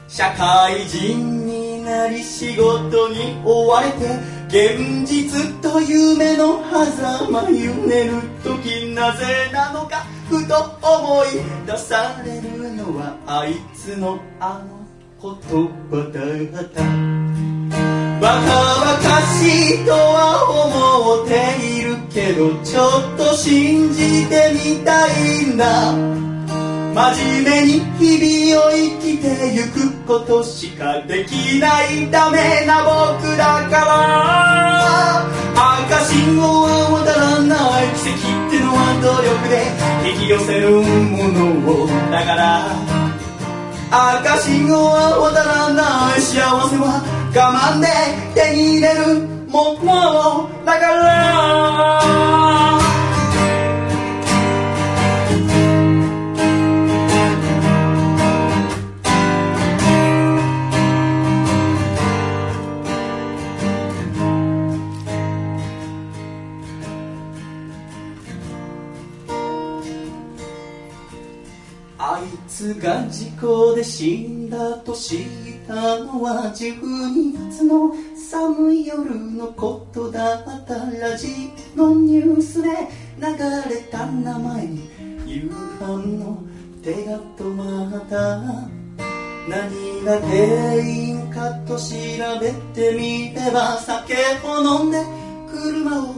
[0.09, 4.19] 社会人になり仕事に追われて
[4.49, 11.27] 現実と夢の狭間ゆねる時なぜなのかふと思い
[11.65, 14.78] 出されるのはあいつのあの
[15.21, 15.97] 言葉
[16.53, 16.81] だった
[18.21, 18.47] バカ
[18.79, 22.83] バカしいとは思っているけどちょ
[23.15, 25.91] っと信じてみたいんだ
[26.93, 35.27] 真面目に日々を生きてゆくことしかできないダメな僕だから。
[35.53, 37.87] 赤信号は渡らない。
[37.95, 38.17] 奇跡
[38.47, 39.53] ってのは努力で
[40.09, 41.87] 引き寄せるものを。
[42.11, 43.08] だから
[43.91, 46.37] 赤信号は渡らない幸
[46.69, 47.01] せは
[47.33, 47.87] 我慢で
[48.39, 52.78] 手に入れるものだから
[72.59, 75.25] つが事故で死んだと知っ
[75.65, 77.93] たのは12月の
[78.29, 82.67] 寒い夜のことだったラジのニュースで
[83.17, 83.27] 流
[83.73, 84.67] れた名前
[85.25, 85.49] 夕
[85.79, 86.43] 飯の
[86.83, 88.41] 手が止まった
[89.47, 91.85] 何が原因かと調
[92.41, 95.01] べてみれば酒を飲んで
[95.49, 96.13] 車を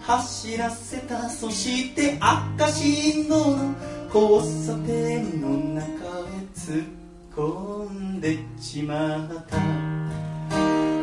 [0.00, 3.74] 走らせたそして赤信号の
[4.14, 6.86] 交差点の中へ突っ
[7.34, 9.58] 込んでちまった。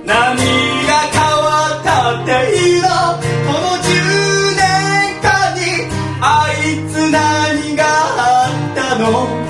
[0.06, 0.42] 何が
[1.12, 3.92] 変わったっていいのこの10
[4.56, 4.64] 年
[5.22, 5.60] 間に
[6.22, 9.41] あいつ何があったの？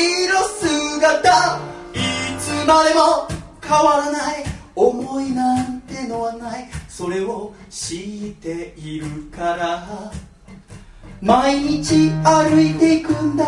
[0.00, 1.60] 後ろ姿。
[1.92, 1.98] い
[2.38, 3.28] つまでも
[3.62, 4.44] 変わらない
[4.74, 6.70] 思いなんてのはない。
[6.88, 9.86] それを知っているから。
[11.20, 13.44] 毎日歩いていくんだ。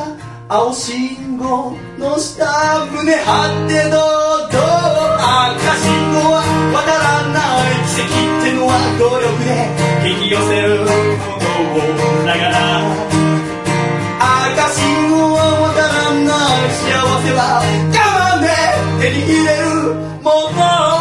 [0.49, 4.01] 青信号の下胸張ってどう？
[4.45, 6.43] 赤信号は
[6.75, 7.39] 渡らな
[7.71, 7.73] い。
[7.89, 8.09] 奇跡
[8.41, 9.51] ってのは努力で
[10.07, 10.91] 引き寄せるもの
[11.73, 13.12] をだから。
[14.23, 16.87] 赤信号を渡らない幸
[17.23, 17.59] せは
[17.91, 17.99] 我
[18.31, 18.47] 慢で
[19.03, 19.66] 手に入れる
[20.23, 20.91] もの。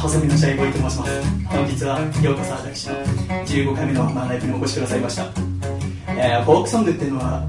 [0.00, 1.10] 細身のシャイボーイと申します。
[1.44, 2.94] 本日はようこそ私の
[3.44, 5.24] 15回目のマンライブにお越しくださいました。
[6.08, 7.44] えー、フォークソングっていうのは、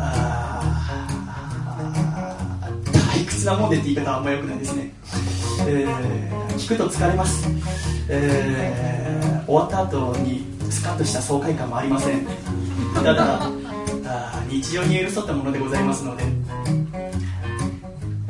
[3.16, 4.94] 退屈なもんでって言い方はあんま良くないですね。
[5.66, 7.48] えー、聞くと疲れます。
[8.10, 12.28] えー、終わった後にスカッとした爽快感もありません。
[12.94, 13.50] ただ、
[14.50, 16.24] 日常に寄り添ったものでございますので、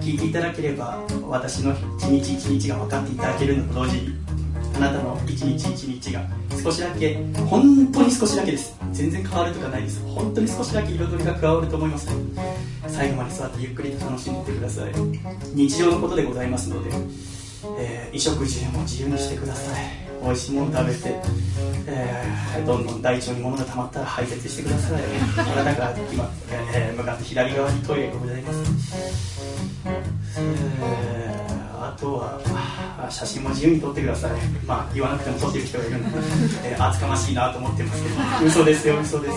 [0.02, 1.00] 聞いていただければ
[1.30, 4.10] 私の一日一日が分かっていただけるのと同時に
[4.76, 6.22] あなたの一日一日が
[6.64, 7.16] 少しだけ
[7.48, 8.78] 本当に少しだけです。
[8.92, 10.02] 全然変わるとかないです。
[10.06, 12.08] 本当に少しだけ彩りが加わると思います。
[12.88, 14.94] 最後まで座ってゆっくりと楽しんでてください。
[15.54, 16.90] 日常のことでございますので、
[17.80, 20.01] えー衣食住も自由にしてください。
[20.24, 21.16] 美味しいもの食べて、
[21.88, 25.02] えーどんどん大腸に物が溜まったら排泄してください。
[25.38, 26.30] あなたが今、
[26.74, 28.60] えー向かって左側にトイレがございます、
[30.38, 31.52] えー
[31.82, 32.40] あとは
[33.06, 34.32] あ写真も自由に撮ってください。
[34.66, 36.18] まあ言わなくても撮ってる人がいるんで、
[36.66, 38.16] えー厚かましいなと思ってますけど。
[38.46, 39.34] 嘘ですよ嘘です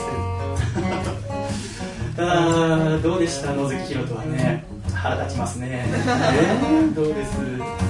[2.18, 3.52] あー どうでした？
[3.52, 4.64] 野月ひろとはね。
[4.94, 7.83] 腹立ちますね、えーどうです？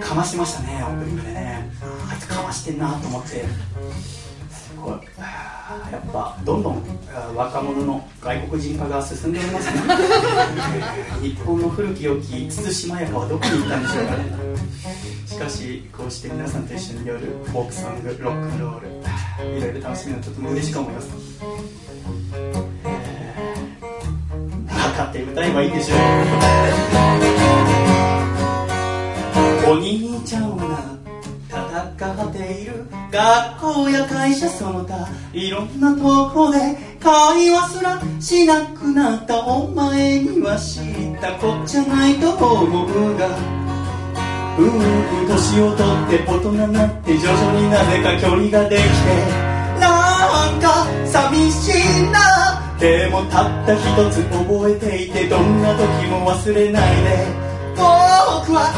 [0.00, 1.70] かましてましたねオープニングでね。
[2.10, 3.28] あいつかましてんなと思って。
[3.28, 4.92] すごい。
[5.92, 6.82] やっぱどんどん
[7.36, 9.80] 若者の外国人化が進んでおりますね。
[11.22, 14.24] 日本の古き良き慎まやかはどこに行ったんでしょうかね。
[15.26, 18.88] しかしこうして皆さんと一緒に夜フォークソングロックンロール
[19.58, 21.08] いろいろ楽しみのとても嬉しく思います。
[24.66, 25.94] 分かって歌えばいいんでしょ
[27.86, 27.89] う。
[29.66, 30.96] お兄ちゃんは
[31.48, 36.58] 戦っている学校や会社その他いろんなとこで
[37.00, 43.28] 会話すらしなくなったお前には知ったこっちゃないと思うが。
[44.58, 48.88] うー年を取って大人になって徐々になぜか距離ができて
[49.80, 52.76] なんか寂しいな。
[52.78, 57.50] でもたった一つ覚えていてどんな時も忘れないで。
[58.26, 58.68] 僕は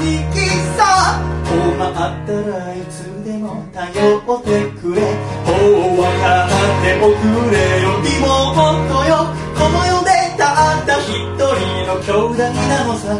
[0.00, 5.02] 兄貴さ困ったらいつでも頼ってくれ
[5.46, 6.50] ほう分かっ
[6.82, 11.46] ておくれよ妹よこの世でたった一人
[11.86, 13.14] の兄弟なのさ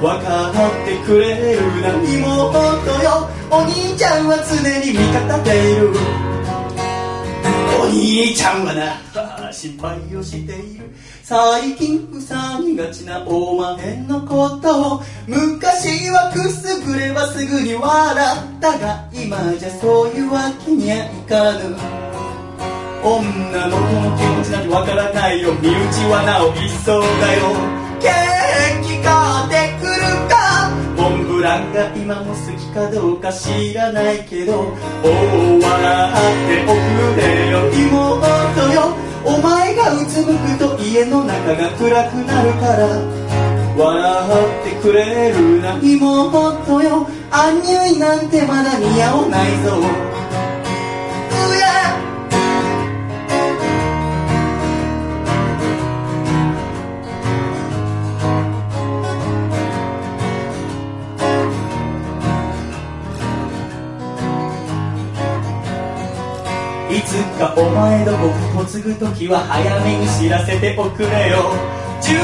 [0.00, 6.31] 分かってくれるな妹よお兄ちゃんは常に味方でいる
[7.92, 9.52] 兄ちゃんはな。
[9.52, 10.90] 心配をしている。
[11.22, 21.76] 最近ふさぎがちなお前のことを昔はくすぐればすぐに笑ったが今じゃそういうわけにはいかぬ。
[23.04, 25.52] 女の子の気持ちなんてわからないよ。
[25.54, 25.74] 身内
[26.10, 27.82] はなお一層だよ。
[28.00, 28.10] 元
[28.82, 29.71] 気かってくるかモン
[31.42, 36.14] ブランが今も好きかどうか知らないけどおお笑っ
[36.46, 38.94] ておくれよ妹よ。
[39.24, 42.86] お前がうつむくと家の中が暗くなるから。
[43.76, 43.90] 笑
[44.60, 47.08] ってくれるな妹よ。
[47.32, 49.82] アンニュイなんてまだ似合わないぞ。
[67.38, 71.52] かお前の僕嫁ぐ時は早めに知らせておくれよ。
[72.02, 72.18] 準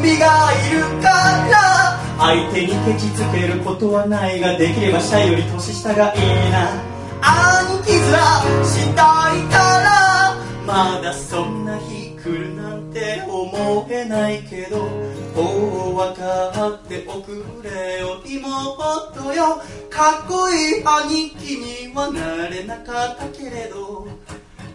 [0.00, 1.98] 備がいるから。
[2.18, 6.98] 相手にケチつけることはないができればシャイより年下がいいな。
[7.20, 10.36] 兄貴面したいから。
[10.66, 14.78] まだそんな日来るなんて思えないけど。
[14.78, 18.20] もう分かっておくれよ。
[18.26, 19.62] 妹よ。
[19.88, 21.56] かっこいい兄貴
[21.88, 24.07] にはなれなかったけれど。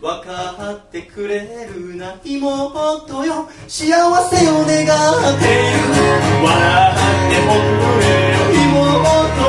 [0.03, 3.47] 分かってくれるな妹よ。
[3.69, 4.83] 幸せを願っている。
[6.43, 8.75] 笑っておくれよ妹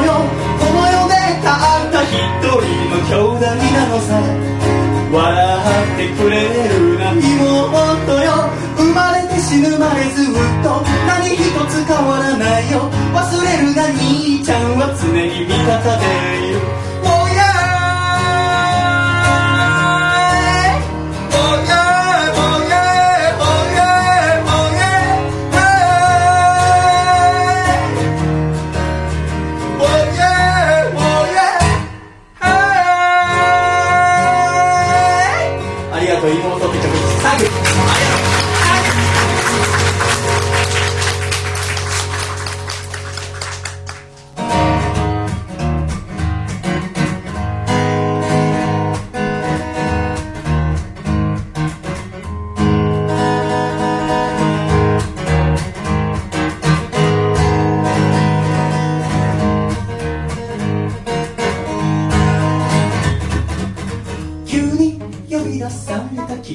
[0.07, 0.15] よ
[0.61, 4.15] この世でたった一人の兄弟なのさ。
[5.11, 6.39] 笑ってくれ
[6.69, 8.47] るな妹よ。
[8.77, 10.71] 生まれて死ぬまでずっと
[11.09, 12.89] 何一つ変わらないよ。
[13.13, 16.05] 忘れるな兄ちゃんは常に味方で
[16.47, 16.94] いる。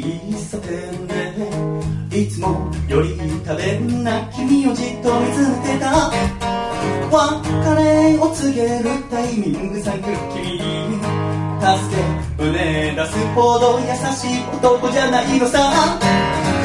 [0.02, 1.08] 喫茶店
[2.12, 3.10] でいつもより
[3.46, 6.12] 食べんな君をじっと見つめてた。
[7.12, 10.60] 別れを告げるタイミングさえ来る君
[11.60, 13.86] 助け胸出すほど優
[14.16, 16.00] しい男じゃないのさ。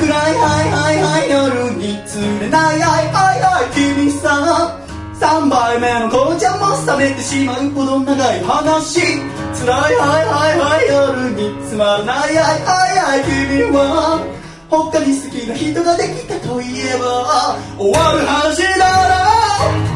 [0.01, 2.79] 暗いはいはいはい夜に釣れない。
[2.79, 4.84] はいはいはい君さ。
[5.21, 9.01] 3杯目の紅茶も冷めてしまうほど長い話。
[9.01, 12.75] 辛いはいはいはい夜につまらないはいは。
[12.93, 14.21] いはい君は
[14.69, 19.95] 他に好きな人ができたといえば終わる話だろ。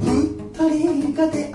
[0.00, 0.10] 二
[0.70, 1.52] 人が出会っ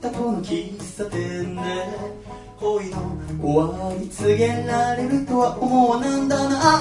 [0.00, 2.25] たこの喫茶店で。
[2.66, 2.98] 恋の
[3.40, 6.80] 終わり告げられるとは思わなんだな。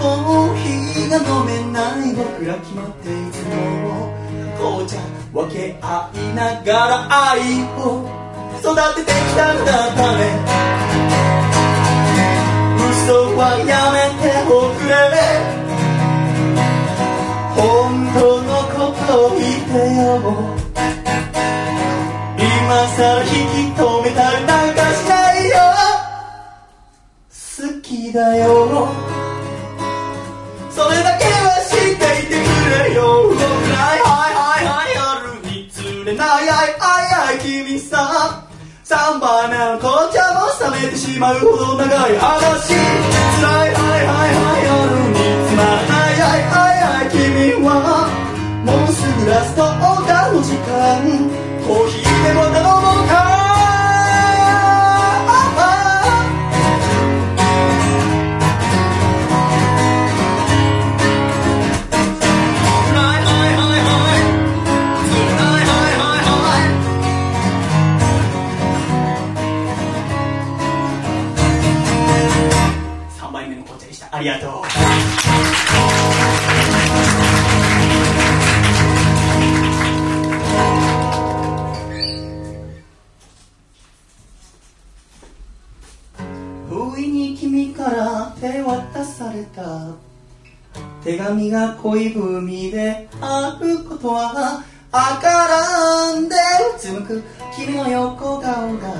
[0.00, 4.10] コーヒーが飲めない僕ら決まっていつも。
[4.58, 4.98] 紅茶
[5.32, 8.10] 分け合いながら愛を
[8.58, 10.20] 育ててきたんだたね。
[12.90, 14.90] 嘘はやめておくれ。
[17.54, 17.62] 本
[18.18, 20.61] 当のことを言ってよ
[22.62, 23.34] 今さら引き
[23.74, 25.56] 止めたりなんかしないよ。
[27.28, 27.34] 好
[27.82, 28.88] きだよ。
[30.70, 32.46] それだけは知っていてく
[32.86, 33.02] れよ。
[33.02, 36.28] 動くないはいはいはい夜に釣れない。
[36.28, 38.46] はいはいはい君さ。
[38.84, 42.74] 3杯目の紅茶も冷めてしまうほど長い話。
[42.74, 42.78] 辛
[43.66, 43.74] い。
[43.74, 44.78] はいはいはい夜
[45.10, 45.18] に
[45.48, 46.14] つまらない。
[46.14, 48.06] はいはいはい君は。
[48.64, 51.21] もうすぐラストオーダーの時間。
[89.02, 89.94] 手渡された。
[91.04, 94.62] 手紙が恋文であることは
[94.92, 96.36] あからんで
[96.76, 97.22] うつむく。
[97.54, 98.94] 君の横顔が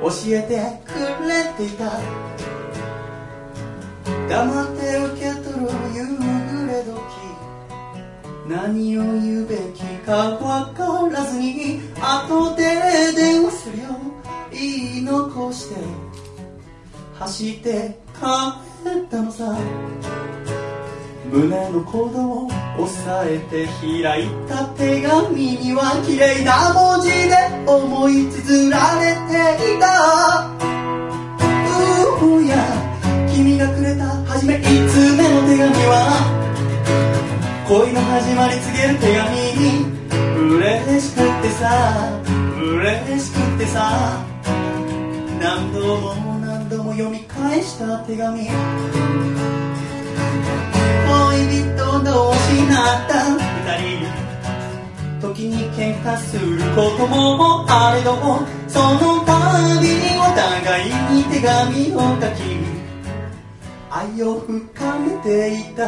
[0.00, 0.94] 教えてく
[1.28, 1.98] れていた。
[4.28, 6.94] 黙って受け取る夕暮れ時。
[8.48, 12.62] 何を言うべきか分からずに後で
[13.16, 13.84] 電話するよ。
[14.52, 15.80] 言い残して
[17.18, 19.56] 走って帰ったのさ。
[21.30, 22.46] 胸の鼓動を
[22.78, 27.34] 押さえて開いた手紙には綺麗な文字で
[27.66, 29.86] 思い綴られていた。
[32.14, 32.54] うーや
[33.34, 36.46] 君がくれた初め5つ目の手紙は。
[37.68, 39.96] 恋の始まり告げる手紙に
[40.54, 42.22] 嬉しくってさ
[42.60, 44.24] 嬉しくってさ。
[45.40, 46.35] 何度も
[46.68, 48.40] 度も読み返した手紙。
[48.40, 48.48] 恋
[51.48, 53.34] 人同士なった。
[53.34, 53.38] 二
[54.00, 54.06] 人。
[55.20, 58.40] 時に喧嘩することもあれども。
[58.68, 59.32] その度
[59.80, 62.42] にお互いに手紙を書き。
[63.90, 65.82] 愛を深めていた。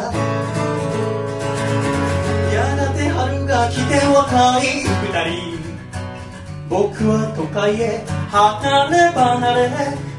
[2.54, 5.57] やがて春が来て若い二人。
[6.68, 9.68] 僕は都会へ離れ離れ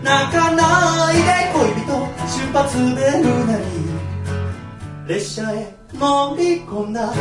[0.04, 1.90] 泣かないで恋人
[2.26, 3.66] 出発ベルなり
[5.08, 7.14] 列車へ乗り込んだ。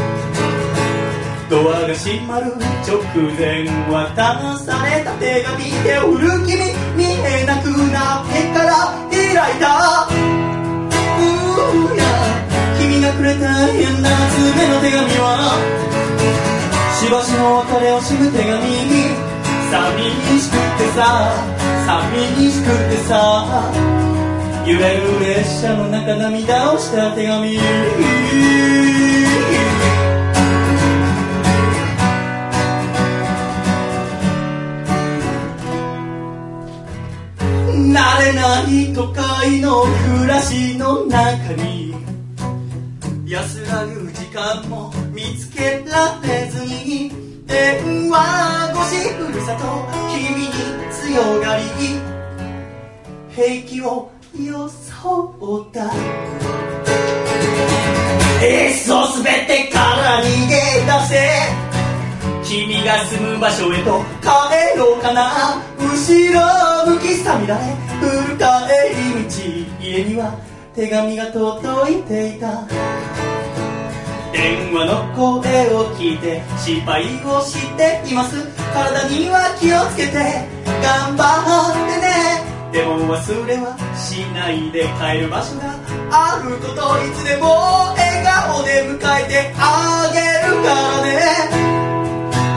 [1.49, 2.53] ドアが閉まる
[2.87, 3.01] 直
[3.39, 6.57] 前渡された手紙手を振る君
[6.95, 10.48] 見えなくなってから開いた
[23.09, 23.73] さ
[24.67, 27.57] 揺れる列車の中涙をした手紙
[37.79, 41.95] 慣れない都会の暮らしの中に
[43.27, 47.11] 安らぐ時間も見つけられずに
[47.47, 49.65] 電話越しふるさと
[50.13, 50.53] 君に
[50.93, 52.08] 強がり。
[53.39, 55.85] 平気を装った
[58.45, 61.23] エースを滑ってから逃げ出せ
[62.43, 68.43] 君が住む場所へと帰ろうかな後ろ向きさみだれフル帰
[68.97, 70.35] り道家には
[70.75, 72.67] 手紙が届いていた。
[74.33, 78.35] 電話の声を聞いて失敗をしています。
[78.75, 80.13] 体には気をつけて
[80.83, 81.23] 頑張
[81.85, 82.58] ってね。
[82.73, 85.73] でも忘れはしないで帰る場所が
[86.13, 87.49] あることいつでも
[87.97, 91.09] 笑顔で迎えてあげるからね。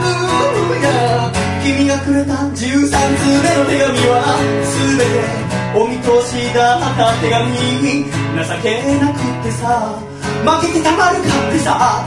[0.00, 1.32] うーや
[1.64, 4.36] 君がくれた13通目の手紙は
[4.68, 8.04] 全てお見通しだった手紙。
[8.32, 9.96] 情けなくてさ。
[10.44, 12.04] 負けてたまるかってさ。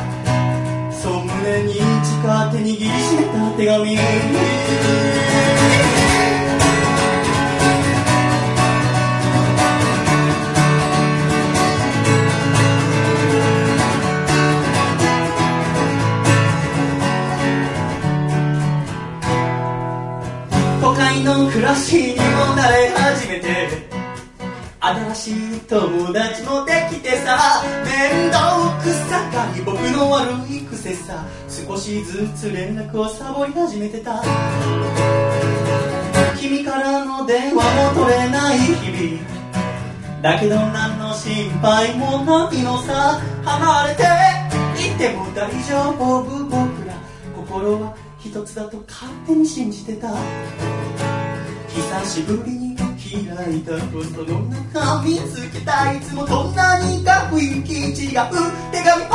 [0.92, 3.98] そう胸に誓って握りしめた手紙。
[21.26, 22.22] の暮らしにも
[22.54, 23.68] 慣れ始めて。
[24.80, 27.64] 新しい友達もできてさ。
[27.84, 31.26] 面倒くさがり僕の悪い癖さ。
[31.50, 34.22] 少しずつ連絡をサボり始めてた。
[36.40, 40.22] 君からの電話も取れない日々。
[40.22, 43.20] だけど何の心配もないのさ。
[43.44, 44.04] 離れて
[44.88, 46.24] いても大丈夫。
[46.24, 46.94] 僕ら
[47.36, 50.14] 心は一つだと勝手に信じてた。
[51.76, 58.14] 久しぶりに開いたポストの中見つけたいつもと何か雰囲気違う
[58.72, 59.12] 手紙を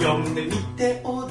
[0.00, 1.30] 読んでみて驚い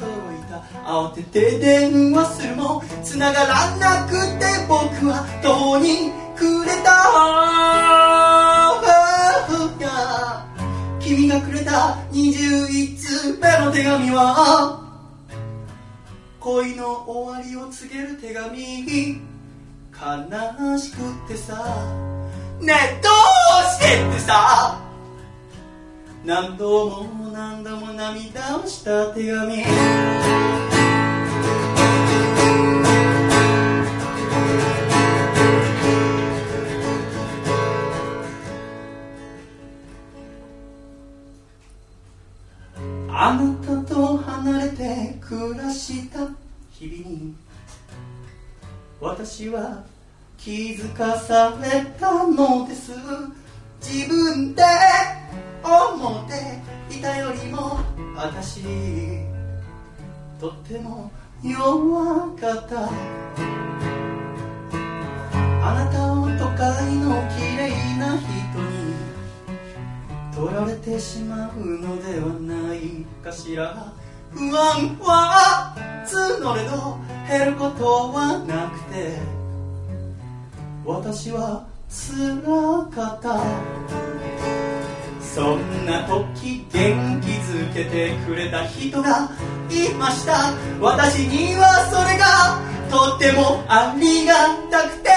[0.50, 0.60] た
[0.90, 6.96] 慌てて電話するも繋がらなくて僕はどうにくれた
[11.02, 14.82] 君がくれた21通目の手紙は
[16.40, 19.35] 恋の終わりを告げる手紙。
[20.02, 20.98] 悲しく
[21.28, 21.56] てさ。
[22.60, 23.14] ねえどう
[23.64, 24.82] してってさ。
[26.26, 29.64] 何度も何度も涙をした手紙。
[43.18, 46.20] あなたと離れて暮らした
[46.72, 47.45] 日々に。
[49.06, 49.84] 私は
[50.36, 52.92] 気づかされたのです。
[53.80, 54.64] 自分で
[55.64, 57.80] 思っていたよりも
[58.16, 58.64] 私
[60.40, 61.12] とっても
[61.44, 62.90] 弱かった。
[65.64, 67.70] あなたを都会の綺麗
[68.00, 68.28] な人
[68.60, 68.96] に
[70.34, 73.94] 取られてしまうのではないかしら。
[74.36, 75.74] 不安は
[76.06, 76.98] 募れど
[77.28, 79.18] 減ることはなくて
[80.86, 82.42] 私は辛
[82.94, 83.40] かった。
[85.22, 89.30] そんな時元気づけてくれた人が
[89.70, 90.54] いました。
[90.80, 94.34] 私にはそれがとってもありが
[94.70, 95.10] たくて。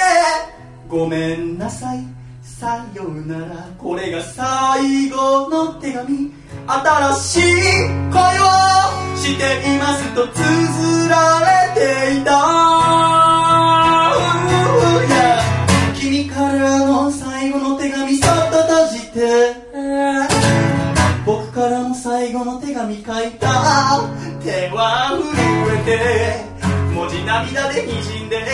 [0.88, 2.04] ごめんなさい。
[2.42, 3.68] さようなら。
[3.78, 6.38] これが最後の手紙。
[6.70, 7.42] 新しい
[8.12, 9.42] 恋をして
[9.74, 14.12] いますと綴られていた。
[15.98, 19.56] 君からの最後の手紙そっと閉じて。
[21.24, 24.02] 僕からの最後の手紙書いた。
[24.44, 25.24] 手は震
[25.72, 28.44] えて文字涙でにじんで。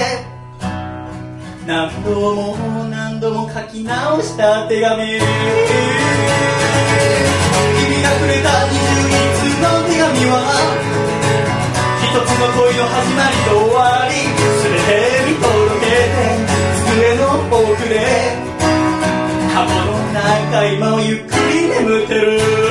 [1.67, 5.19] 何度も何度も書き直した手紙。
[8.11, 10.37] くれた21の手紙は
[12.03, 14.15] 一つの恋の始まりと終わり。
[14.65, 14.93] 全て
[15.27, 16.17] 見届けて
[16.85, 17.93] 机の奥で。
[19.53, 22.64] カゴの中今をゆっくり眠ってる。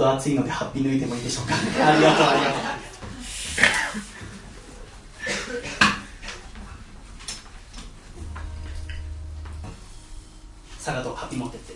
[0.00, 1.54] ど暑いのでハッピー抜いてもいいでしょうか。
[1.54, 2.60] ありがとうありがとう
[10.82, 11.74] 佐賀とハッピー持ってって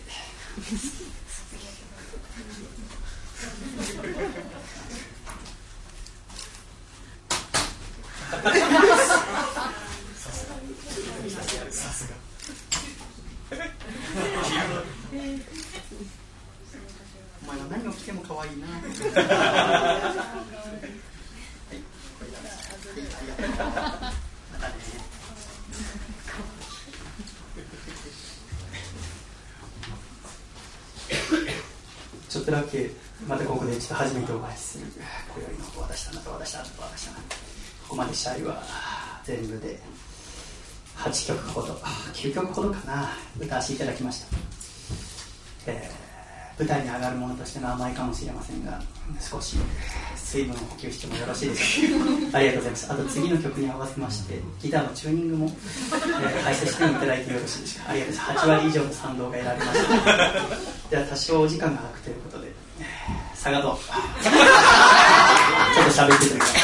[17.43, 18.67] お前は何を着ても可愛いな。
[32.29, 32.91] ちょっとだけ
[33.29, 34.87] またここでちょっと初めてお会いする
[35.37, 37.25] 今宵の私だなと私だなと私だなこ
[37.91, 38.63] こまで試合は
[39.23, 39.79] 全部で
[40.97, 44.27] 8曲ほど9曲ほどかな歌わせていただきました、
[45.67, 46.05] えー
[46.57, 48.81] 舞台に上がるものとしての甘いかもしれませんが
[49.21, 49.57] 少し
[50.15, 52.39] 水分を補給してもよろしいでしょうか？
[52.39, 52.87] ありがとうございます。
[52.93, 57.91] あと次の曲に合わせましてギターのチューニングも、えー解説していただいてよろしいでしょうか？
[57.91, 58.47] ありがとうございます。
[58.47, 59.85] 8割以上の賛同が得られました。
[60.91, 63.81] では多少お時間が空くということでえー佐賀と。
[65.75, 66.61] ちょっと喋っててください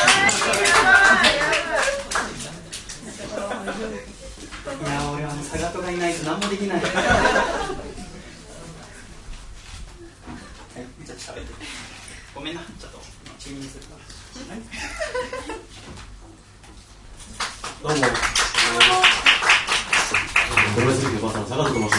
[4.81, 6.81] いや俺はもう佐賀とがいないと何もできない。
[6.81, 6.91] はい、
[11.05, 11.53] ちょっと喋って。
[12.33, 13.01] ごめんな、ちょっと
[13.41, 14.01] チーニングするから。
[17.83, 18.07] どうも。
[20.77, 21.97] プロレスリングバサの坂田と申します。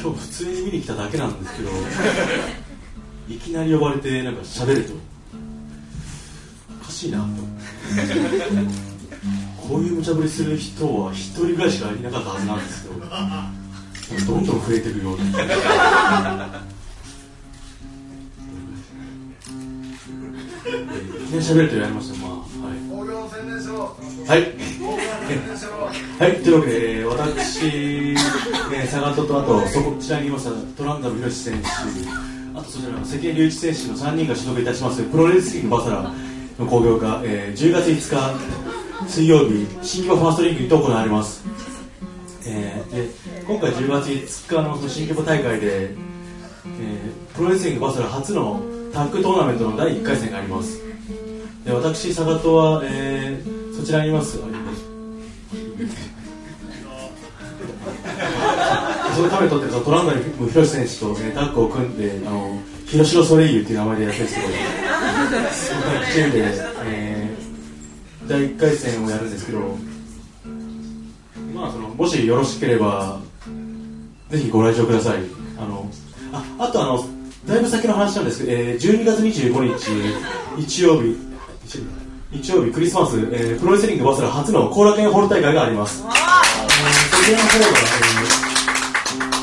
[0.00, 1.70] 今日普通に見に来ただけなんですけど、
[3.28, 3.38] い。
[3.38, 4.92] きなり呼ばれてなんか喋ると、
[6.80, 7.10] おかしい。
[7.10, 7.26] な。
[9.68, 13.00] こういう無茶ぶりする人は一人ぐらいしかいなかったはずなんですけど、
[14.34, 15.24] どんどん増えてるような。
[15.24, 15.26] い
[21.28, 22.36] きなり喋ると言われました、まあ、は
[22.76, 24.28] い。
[24.28, 24.38] はい。
[26.18, 31.66] はい、というわけで、えー私、えー、サガトと、あと、そこちらにいました、トランダムヒロシ選手、
[32.54, 36.12] あとそちらの関根隆一選手の3人が所属いたします、プロレスリングバサラ
[36.58, 41.44] の興行が、えー10月5日、水曜日、新規場ファーストリングにて行われます。
[42.46, 43.08] えーで
[43.46, 48.60] 今回10月5日の新規場大会で、えープロレスリングバサラ初の
[48.94, 50.80] タッグトーナメントの第1回戦があります。
[51.64, 54.38] で私、佐賀とは、えーそちらにいます。
[54.42, 54.46] あ
[59.14, 64.52] そのためにとってトランダムヒロシ選手と、ね、タッグを組んで、あのヒロシロソレイユっていう名前でやってるんですけど、
[65.16, 65.80] その
[66.12, 66.44] チームで、
[66.84, 67.46] えー
[68.28, 69.60] 第1回戦をやるんですけど、
[71.54, 73.20] まあ、そのもしよろしければ、
[74.30, 75.18] ぜひご来場ください。
[75.56, 75.88] あの
[76.32, 77.04] ああとあの、
[77.46, 79.90] だいぶ先の話なんですけど、えー12月25日、
[80.60, 81.16] 日曜日、
[81.64, 81.86] 日曜日
[82.32, 86.02] 日曜日クリスマス、えープロレスリングバスラ初の後楽園ホール大会があります。
[86.02, 86.10] えー
[87.16, 87.66] そちらの方が、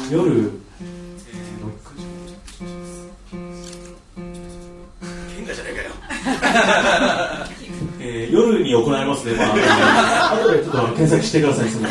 [0.09, 0.51] えー夜、
[7.99, 11.87] えー夜に行われますね、まあ、後でちょっと検索してください、その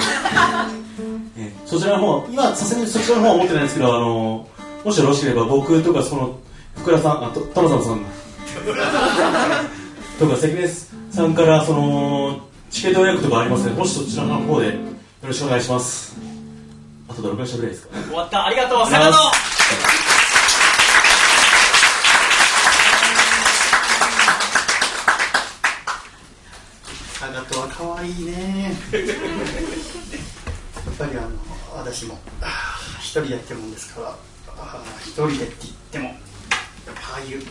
[1.39, 4.47] えーそちらの方、今、さすがにそちらの方は持ってないんですけど、あの
[4.85, 6.39] もしよろしければ僕とか、その、
[6.77, 8.01] 福田さん、あ、と田野さんさん。
[10.19, 12.41] とか、関根さんから、その、
[12.71, 14.73] チケット予約とかありますので、もしそちらの方でよ
[15.23, 16.17] ろしくお願いします。
[17.09, 17.95] あとどれくらい喋ればいいですか？
[18.09, 19.13] 終わった、ありがとう、佐賀野
[27.45, 28.73] とは可愛いね。
[28.93, 31.29] やっぱりあの、
[31.77, 34.09] 私も、あー一人でやってるもんですから、
[34.59, 36.17] あー一人でって言っても、やっ
[37.01, 37.43] ぱああいう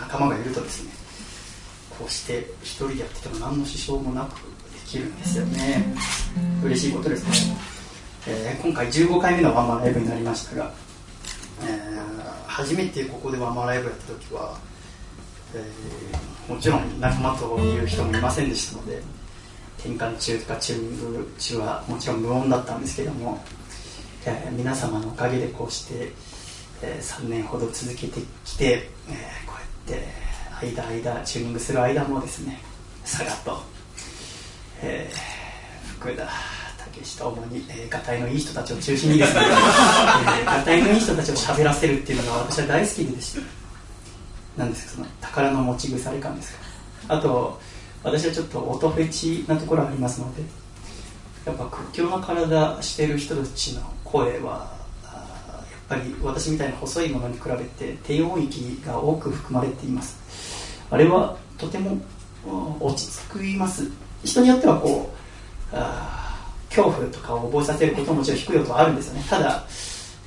[0.00, 0.90] 仲間がいるとですね、
[1.98, 4.40] こうして一人でやってても何の支障もなくで
[4.86, 5.94] きるんですよね。
[6.64, 7.56] 嬉しいことですね。
[8.26, 10.72] えー今回15回目のワンマンライブになりましたが、
[11.62, 11.94] えー
[12.46, 14.56] 初めてここでワンマンライブやった時は、
[15.54, 19.00] えーもちろん仲間という人もいませんでしたので
[19.84, 23.38] 転換中とかチューニング中はもちろん無音だったんですけども、
[24.24, 26.12] えー皆様のおかげでこうして、
[26.82, 29.54] え3年ほど続けてきて、えーこ
[29.88, 32.58] うやって間間チューニングする間もですね
[33.02, 33.62] 佐賀と、
[34.82, 35.34] えー
[36.00, 36.26] 福田
[36.94, 43.44] 武史と主に、えー、がたいのいい人たちを中心にですね、 えー、がたいのいい人たちを喋らせるっていうのが私は大好きでですね
[44.56, 46.58] なんですかその宝の持ち腐れ感ですか。
[47.08, 47.60] あと
[48.04, 50.42] 私はちょっと音フェチなところありますので
[51.46, 54.72] やっぱ屈強な体してる人たちの声は
[55.02, 60.16] やっぱり私みたいな細いものに比べて低音域が多く含まれています。
[60.90, 61.98] あれはとても
[62.80, 63.90] 落ち着きます。
[64.22, 65.12] 人によってはこ
[65.72, 65.76] う
[66.68, 69.26] 恐怖とかを覚えさせることももちろん低い音はあるんですよね。
[69.28, 69.64] ただ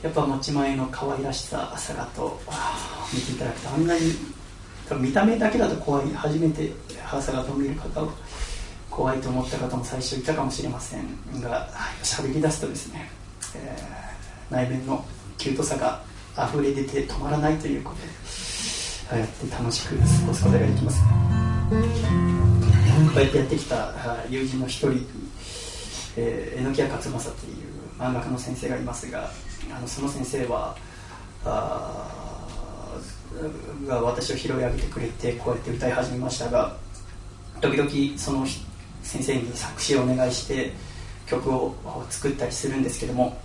[0.03, 4.13] やっぱ持ち前の可愛らしさ姿をあー見ていただくとあんなに
[4.99, 6.71] 見た目だけだと怖い初めて
[7.21, 8.09] 姿を見る方は
[8.89, 11.03] 怖いと思った方も最初いたかもしれません
[11.41, 11.69] が
[12.03, 13.09] 喋り出すとですね、
[13.55, 14.07] えー
[14.49, 15.03] 内面の
[15.37, 16.01] キュートさが
[16.37, 21.01] 溢れ出て止まらないということでやって楽しく過ごすことができます。
[21.01, 21.05] こ
[23.17, 23.93] うやってやってきた
[24.29, 25.05] 友人の一人
[26.19, 27.53] えー、榎谷勝正という
[27.99, 29.29] 漫画家の先生がいますが
[29.71, 30.75] あのその先生は
[31.45, 32.97] あ
[33.85, 36.75] が私を拾い上げてくれてこうやって歌い始めましたが
[37.61, 38.45] 時々その
[39.03, 40.71] 先生に作詞をお願いして
[41.25, 41.75] 曲を
[42.09, 43.37] 作ったりするんですけども、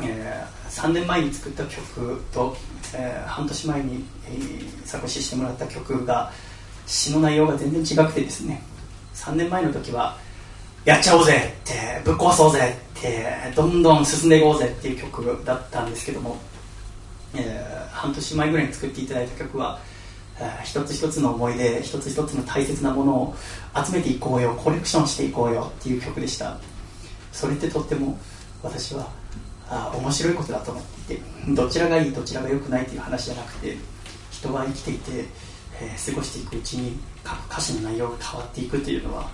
[0.00, 2.56] えー3年前に作った曲と、
[2.94, 6.30] えー半年前に、えー作詞してもらった曲が
[6.86, 8.62] 詩の内容が全然違くてですね
[9.14, 10.16] 3年前の時は
[10.84, 13.26] やっちゃおうぜってぶっ壊そうぜって
[13.56, 16.36] どんどん進んでいこうぜっていう曲だったんですけども、
[17.34, 19.80] えー半年前ぐらいに作っていただいた曲は、
[20.64, 23.36] 一つ一つの思い出一つ一つの大切なものを
[23.84, 26.58] 集めていこうよコレクションしていこうよっていう曲でした。
[27.32, 28.18] それってとっても
[28.62, 29.08] 私は
[29.68, 31.22] あ面白いことだと思っていて
[31.52, 33.76] どちらがいいどちらが良くないという話じゃなくて
[34.30, 35.10] 人は生きていて、
[35.80, 36.98] えー過ごしていくうちに
[37.50, 39.28] 歌詞の内容が変わっていくというのは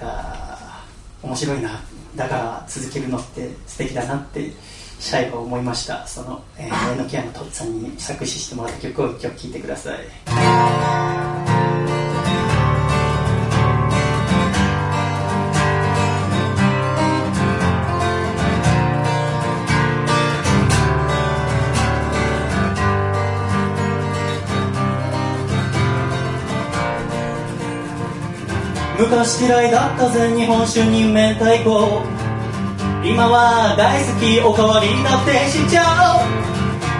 [0.00, 0.84] あ
[1.22, 1.80] 面白いな
[2.16, 4.52] だから続けるのって素敵だなって
[4.98, 6.06] シャイは思いました。
[6.06, 9.98] その、えー、榎谷のとっつぁんに作詞してもらった曲を一曲聴いてください。
[28.98, 32.02] 昔嫌いだったぜ日本酒に明太子
[33.06, 36.26] 今は大好きおかわりだってしちゃう。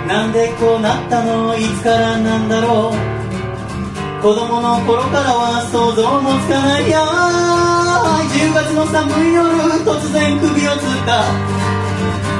[0.06, 1.58] なんでこうなったの？
[1.58, 4.22] いつからなんだろう？
[4.22, 9.50] 子供の頃からは想像もつかないや10月の寒い夜
[9.82, 11.26] 突然首をつった。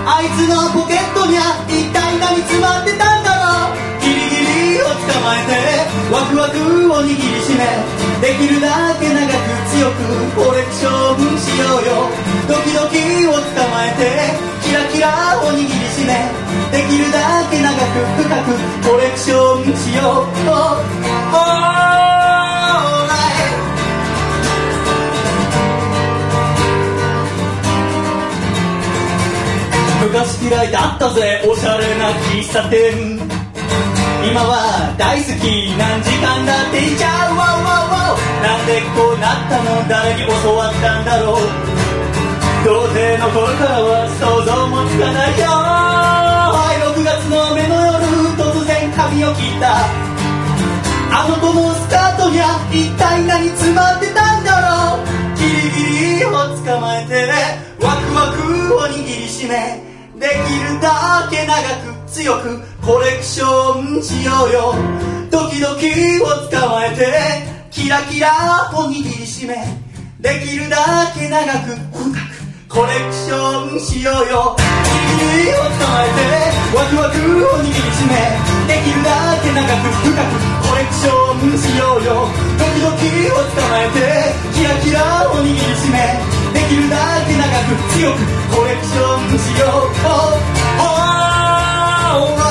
[0.06, 3.95] あいつのポケットには一体何詰まってたんだろう？
[4.82, 5.53] を捕まえて
[6.12, 6.57] ワクワク
[6.93, 7.65] を握りしめ
[8.20, 9.31] できるだけ長く
[9.70, 10.03] 強く
[10.36, 12.11] コレクションしようよ
[12.48, 16.12] ドキドキを捕まえてキラキラを握りしめ
[16.73, 18.57] できるだけ長く深く
[18.89, 20.81] コレクションしよう Oh,
[21.32, 21.77] alright
[30.12, 33.36] 昔嫌いだったぜおしゃれな喫茶店
[34.27, 39.86] 今は大好き何時間だっていちゃうワンワンワンなんでこうなったの？
[39.86, 41.47] 誰に教わったんだろう？
[42.66, 45.47] 童貞の頃からは想像もつかないよ。
[45.47, 48.03] はい6月の目の夜
[48.35, 49.86] 突然髪を切った。
[51.15, 55.07] あの子のスカートには一体何詰まってたんだろう？
[55.39, 57.31] ギリギリを捕まえて
[57.78, 59.86] ワクワクを握りしめ
[60.19, 61.62] できるだけ長
[61.94, 62.48] く強く
[62.80, 64.74] コレクションしようよ。
[65.30, 65.93] ドキドキ
[66.24, 67.12] を捕まえて
[67.70, 69.52] キラキラを握りしめ
[70.18, 74.56] できるだけ長く深くコレクションしようよ。
[74.56, 78.16] ギリギリを捕まえてワクワクを握りしめ
[78.64, 80.32] できるだけ長く深く
[80.64, 82.32] コレクションしようよ。
[82.56, 86.16] ドキドキを捕まえてキラキラを握りしめ
[86.56, 86.97] できるだ
[87.28, 88.24] け長く強く
[88.56, 90.95] コレクションしよう Oh,
[92.07, 92.45] alright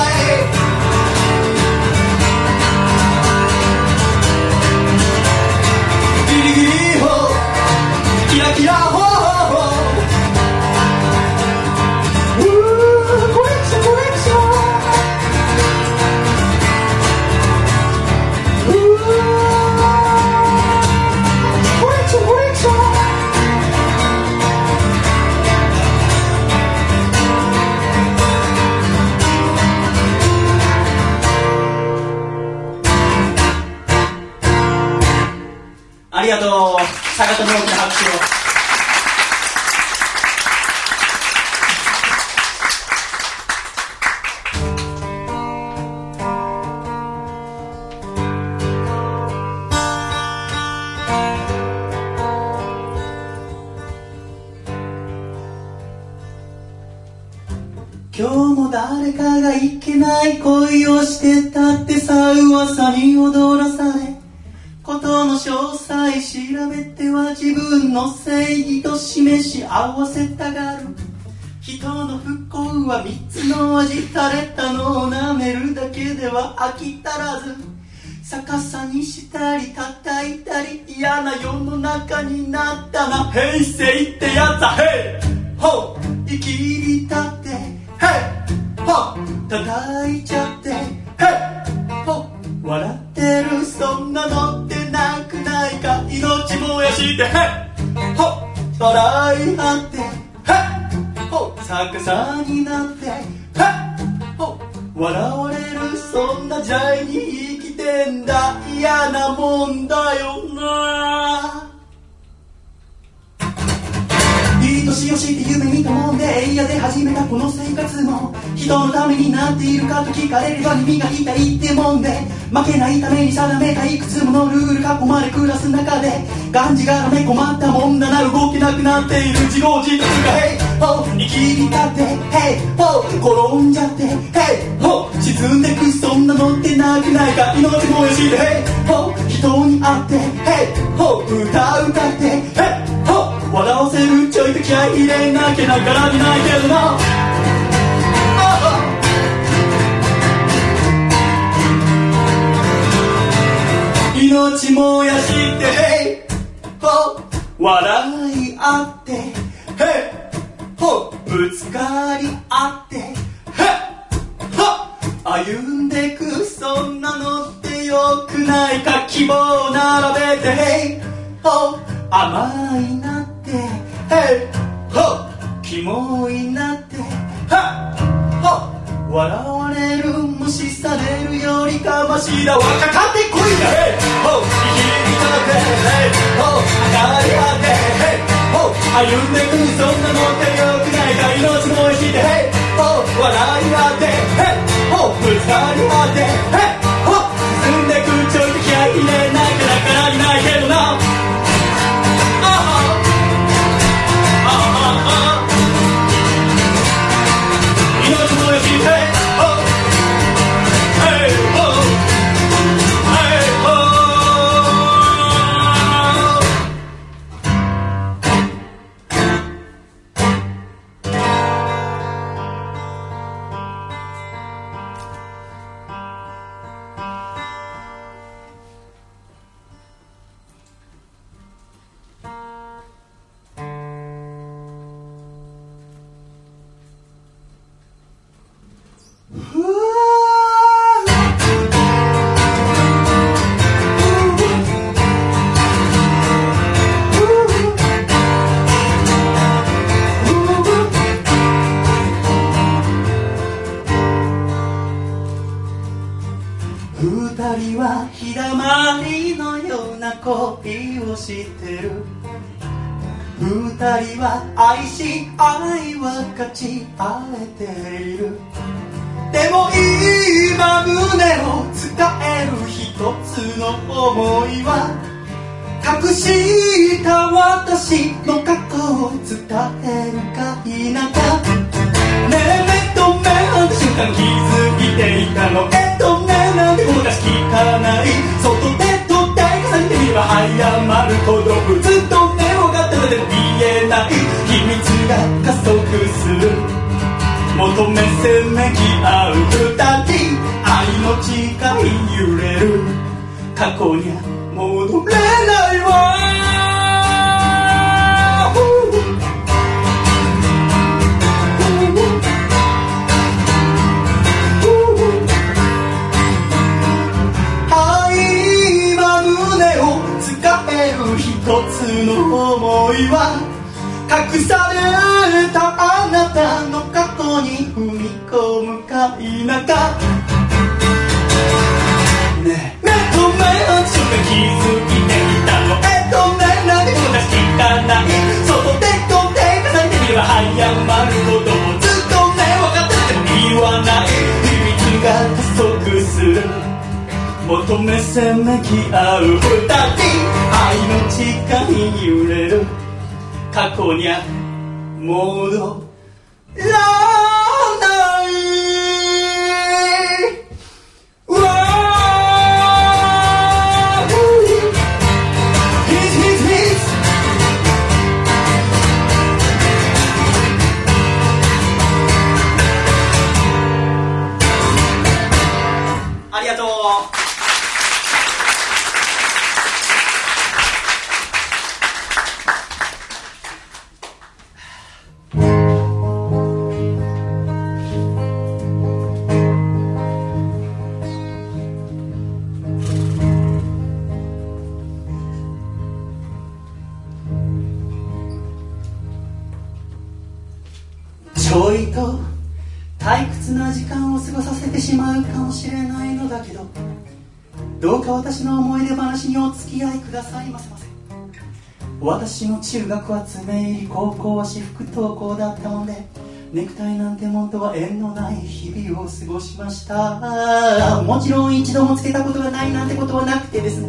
[412.86, 416.06] 中学は爪入り高校は私服登校だったもんで
[416.52, 421.02] ネクタイなんてもんとは縁のない日々を過ごしました。
[421.02, 423.88] もちろん一度もつけたことがないなんてことはなくてですね。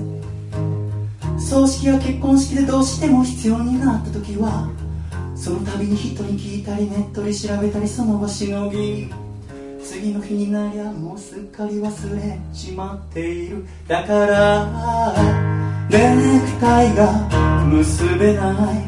[1.39, 4.67] 葬式や結婚式でどうしても必要になった時は
[5.35, 9.11] その度に人に聞いたりネットで調べたりその場しのぎ。
[9.83, 13.63] 次の日になりゃもうすっかり忘れちまっている。
[13.87, 15.13] だから
[15.87, 17.29] ネクタイが
[17.67, 18.86] 結べない。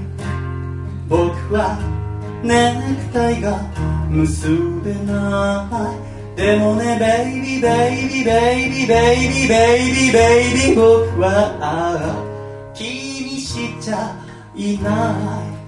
[1.51, 1.77] は
[2.43, 3.59] ネクタイが
[4.09, 4.49] 結
[4.83, 5.67] べな
[6.35, 14.15] いでもねベイビーベイビーベイビーベイビーベイビーベイビー僕は気にしちゃ
[14.55, 15.59] いない。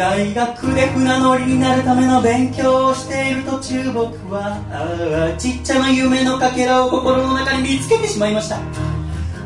[0.00, 8.58] 大学で船乗りになるための勉強をしている途中僕はあーちっちゃな夢のかけらを心の中に見つけてしまいました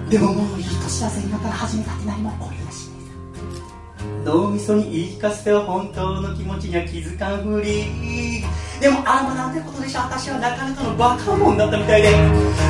[0.08, 2.63] でももういい年だぜ今から始めたって何も起こりだしねえ
[4.24, 8.42] 脳みそに言い聞かせては本当の気持ちには気づかんふり。
[8.80, 12.08] でもああなんてことでしょ私はなかなかのバカモンだったみたいで。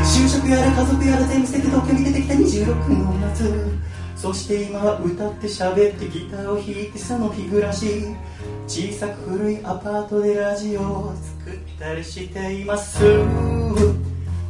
[0.04, 3.72] 就職やら家族やら全部捨てて東京に出てきた26の夏。
[4.16, 8.14] そして今は歌って喋ってギターを弾いてその日暮らし。
[8.66, 11.12] 小さく古いアパートでラジオを
[11.44, 13.00] 作ったりしています。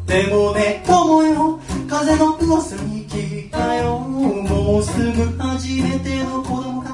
[0.06, 1.58] でもね友よ
[1.88, 3.98] 風の噂に聞いたよ。
[3.98, 6.93] もうすぐ初めての子供が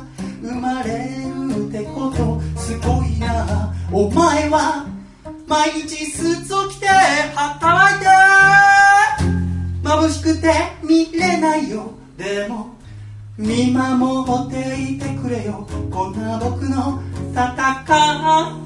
[0.50, 0.90] 生まれ
[1.54, 4.84] るってことすごいなお前は
[5.46, 8.06] 毎日スーツを着て働いて
[9.82, 10.52] 眩しくて
[10.82, 12.74] 見れないよでも
[13.38, 17.00] 見守っていてくれよこんな僕の
[17.32, 17.46] 戦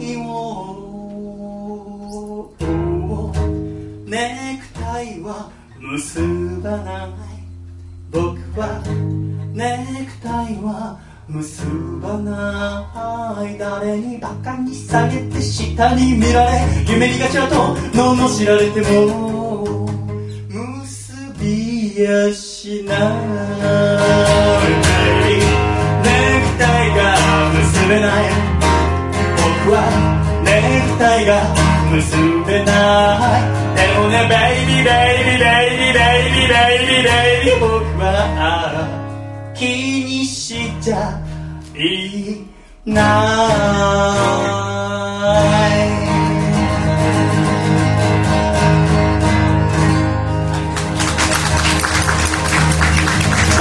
[0.00, 0.84] いを
[4.06, 6.20] ネクタイは結
[6.62, 7.10] ばない
[8.10, 8.82] 僕は
[9.52, 11.64] ネクタイは結
[12.02, 19.88] ばない誰にバカにされて下に見られ夢にガチャと罵られても
[20.50, 22.98] 結びやしない
[26.02, 27.16] ネクタイが
[27.54, 28.28] 結べない
[29.64, 29.80] 僕は
[30.44, 30.50] ネ
[30.92, 31.40] クタイが
[31.90, 39.03] 結べないでもねベイビーベイビーベイビーベイビーベイビーベイビー僕は
[39.54, 41.18] 気にしちゃ
[41.76, 42.44] い
[42.84, 42.96] ない。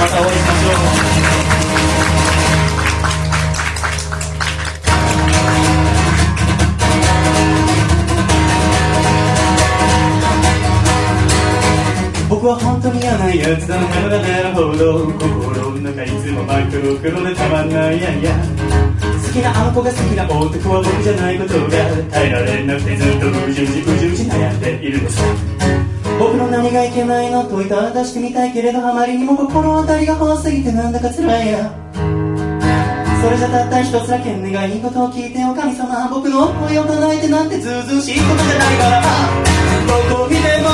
[0.00, 0.43] また
[12.44, 17.98] 僕は本当に嫌なやつだならなるほど心の中いつも真っ黒黒でたまんない。
[17.98, 21.70] やいや好きなあの子が好きな男は僕じゃないことが
[22.12, 25.22] 耐えられなくてずっとうじうじうじうじ悩んでいるのさ
[26.18, 31.72] 僕の何がいけないの問いただしてみたいけれどあまりにも心当たりが怖すぎてなんだか辛いや
[33.24, 36.08] それじゃたった一つだけ願い事を聞いてお神様。
[36.12, 39.00] 僕の思いを叶えてなんてずうずうしいことじゃないから。
[39.88, 40.68] どこ見ても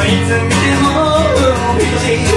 [0.00, 0.88] いつ見ても
[1.76, 2.32] 愛しい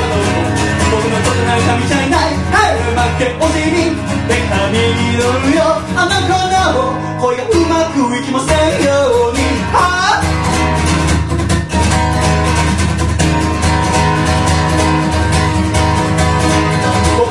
[0.91, 2.35] 僕のことなんか見ちゃいない。
[2.35, 3.95] 負け惜しみ
[4.27, 4.67] 手紙
[4.99, 9.39] に乗るよあの子の恋がうまくいきませんように。
[9.71, 10.40] ああ。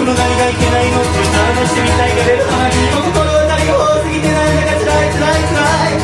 [0.00, 6.00] 僕の何がいけないのって話してみたいけれどあまりにも心当たりが多すぎてなんだか辛い辛い辛い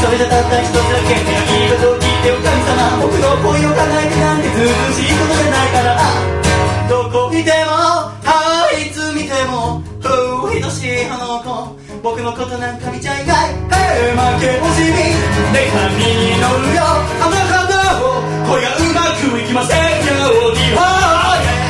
[0.00, 6.00] それじゃたった一つだけ願い事を聞いてお神様僕の恋を叶えてなんてずうずうしいことじゃないから
[6.88, 13.52] どこ見てもはいつ見てもふう愛しいあの子僕のことなんか見ちゃいない。
[13.52, 15.12] 負け惜しみ。
[15.52, 16.88] で紙に乗るよ
[17.20, 17.68] あの方
[18.00, 19.76] を恋がうまくいきません
[20.08, 21.69] ように。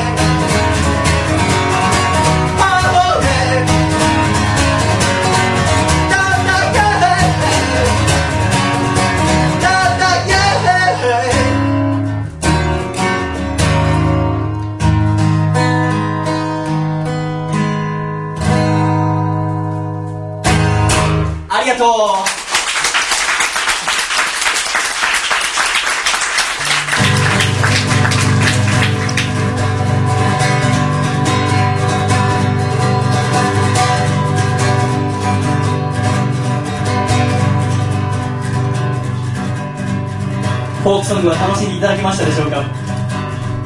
[41.00, 42.62] ークソングは楽しんでいただけましたでしょうか？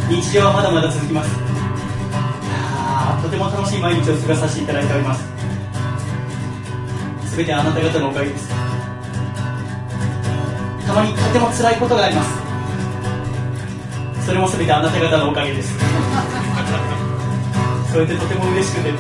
[0.08, 1.30] 日常はまだまだ続きます。
[1.34, 1.38] い
[2.46, 5.24] やとても楽しい毎日を過ごさせていただいております。
[7.36, 8.48] 全てあなた方のおかげです。
[10.86, 12.30] たまにとても辛いことがあります。
[14.26, 15.74] それも全てあなた方のおかげです。
[17.90, 18.92] それでとても嬉しくて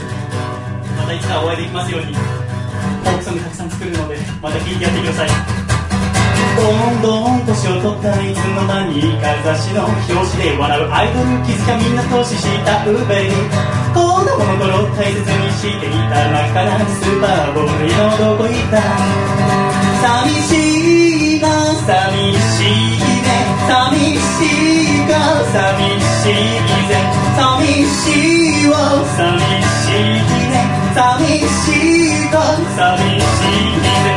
[0.98, 5.53] またいつかお会いできますようにフォークソングたくさん作るのでまた聴いてやってください。
[6.64, 13.36] どんどん年を取ったいつの間にか雑誌の表紙で笑うアイドル気づかみんな投資したウベリ
[13.92, 18.80] 子供の頃大切にしていた真っ赤なスーパーボールのどこ行った
[20.00, 21.52] 寂しいな
[21.84, 24.48] 寂しいね寂し
[24.88, 25.20] いか
[25.52, 26.48] 寂しい
[26.88, 26.96] ぜ
[27.36, 29.36] 寂しいわ寂
[29.84, 30.16] しい
[30.48, 30.64] ね
[30.96, 32.40] 寂しいか
[32.72, 34.16] 寂しいぜ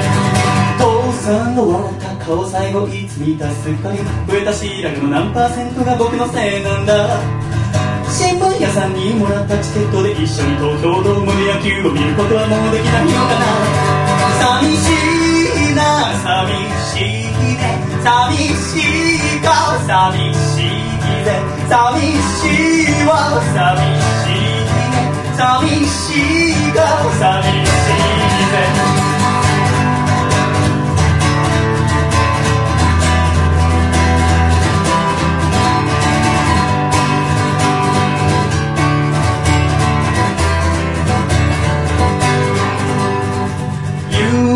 [0.79, 7.21] 父さんの笑った最後いつ見たすかり増えたシーラルの何パーセントが僕のせいなんだ。
[8.11, 13.47] 新聞屋さんにもらったチケットで一緒に東京ドームで野球を見ることはもうできないのかな。
[14.43, 14.91] 寂し
[15.71, 16.51] いな寂
[16.91, 18.83] しいね寂し
[19.39, 19.79] いか。
[19.87, 20.83] 寂しい
[21.23, 21.31] ぜ
[21.69, 22.51] 寂し
[22.91, 23.39] いわ。
[23.55, 23.79] 寂
[24.19, 26.19] しいね寂し
[26.51, 26.83] いか
[27.19, 27.71] 寂しい
[28.51, 28.96] ぜ。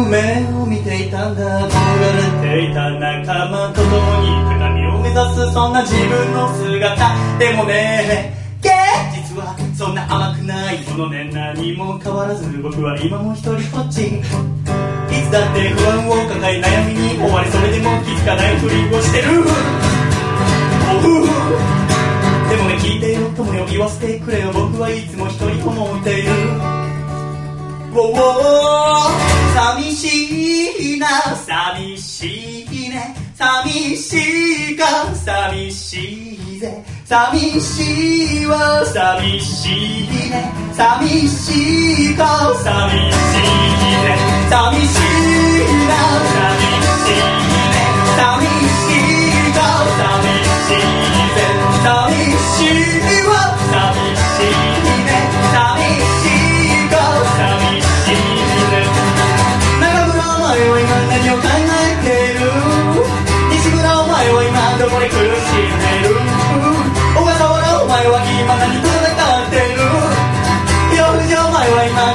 [0.02, 1.70] 夢を見ていたんだ。
[1.70, 1.72] 憧
[2.42, 3.92] れていた仲間と共
[4.22, 5.54] に高みを目指す。
[5.54, 7.16] そんな自分の姿。
[7.38, 8.72] でもね現
[9.14, 14.08] 実はそんな甘くないものね何も変わらず僕は今も一人ぼっち。
[14.08, 19.44] いつだって不安を抱え悩みに追われそれでも気づかないふりをしてる。
[22.50, 23.30] でもね聞いてよ。
[23.38, 24.52] 友よ言わせてくれよ。
[24.52, 26.81] 僕はいつも一人思っている。
[29.54, 36.84] 寂しいな寂しいね寂しいか寂しいぜ。
[37.06, 40.54] 寂しいわ寂しいね。
[40.74, 43.42] 寂しいか寂しい
[44.06, 44.16] ね。
[44.50, 45.96] 寂しいな
[46.32, 46.62] 寂
[47.46, 47.51] しい
[64.92, 66.16] は今どこで苦しんでる。
[67.16, 69.88] 小笠原お前は今何と戦っている
[70.96, 72.11] 岩藤お前は今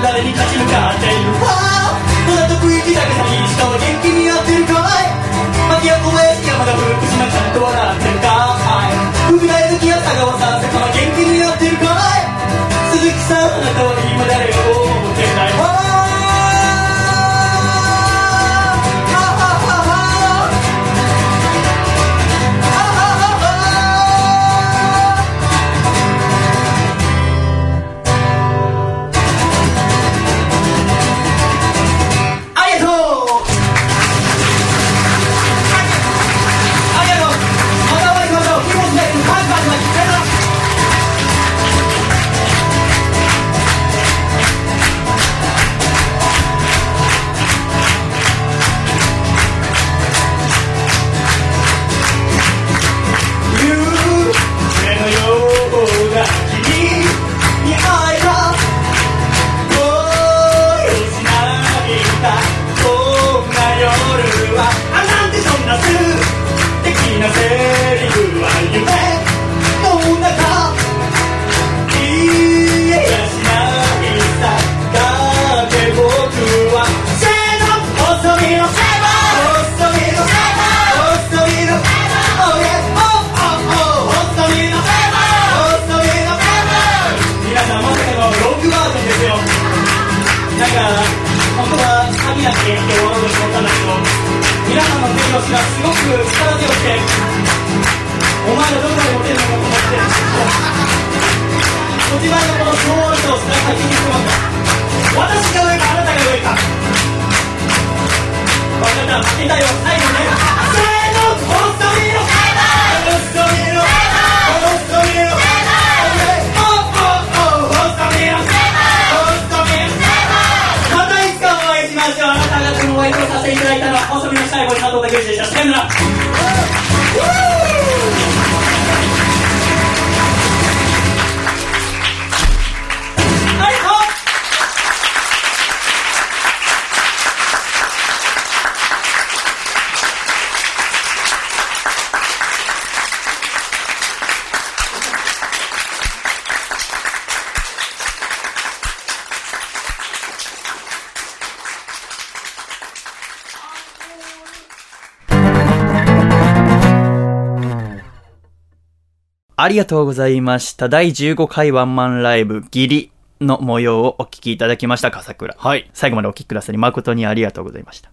[159.67, 160.89] ありがとうございました。
[160.89, 163.11] 第15回ワンマンライブ、ギリ
[163.41, 165.57] の模様をお聞きいただきました、笠倉。
[165.59, 165.91] はい。
[165.93, 168.13] 最後までお聞きくださり誠にありがとうございました。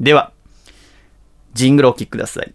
[0.00, 0.32] では、
[1.52, 2.54] ジングルをお聞きください。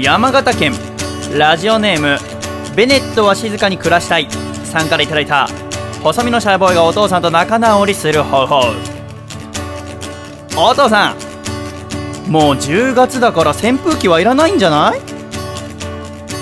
[0.00, 0.72] 山形県、
[1.36, 2.16] ラジオネーム、
[2.74, 4.26] ベネットは静かに暮らしたい
[4.64, 5.50] さんからいただいた、
[6.02, 8.62] 細身のシャイボーイがお父さんと仲直りする方法。
[10.56, 11.31] お父さん、
[12.28, 15.00] もう10月だから扇風機はいらないんじゃない？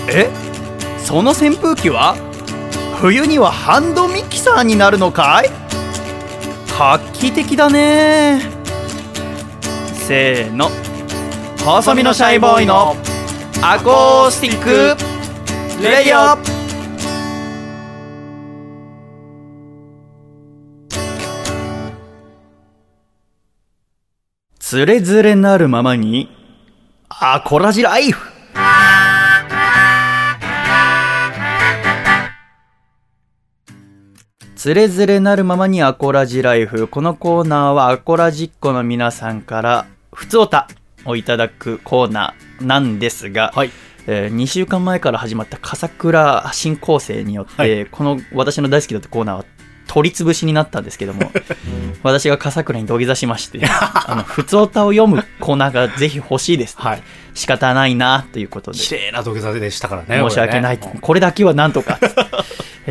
[0.09, 0.31] え？
[0.99, 2.15] その扇風機は？
[3.01, 5.51] 冬にはハンドミキサーになるのかい？
[6.79, 8.41] 画期的だね。
[9.95, 10.71] せーの。
[11.65, 12.97] 細身のシャイボーイの
[13.63, 14.97] アコースティック。
[15.83, 16.50] レディオ
[24.71, 26.31] つれづれなるままに
[27.09, 28.31] アコラジライフ
[34.55, 36.87] つれづれなるままにアコラジライフ。
[36.87, 40.69] このコーナーはアコラジっ子の皆さんから、ふつおた
[41.05, 43.73] をいただくコーナーなんですが、はい。
[44.07, 49.45] え2週間前から始まった笠倉新構成によって、はいこの私の大好きだったコーナーは
[49.91, 51.33] 取り潰しになったんですけども、
[52.05, 56.77] 私が笠倉に土下座しまして、あの、ふつおたを読むコーナーがぜひ欲しいです。
[56.79, 57.03] はい。
[57.35, 58.79] 仕方ないな、ということで。
[58.79, 60.23] 綺麗な土下座でしたからね。
[60.29, 61.99] 申し訳ない、これねこれだけはなんとか、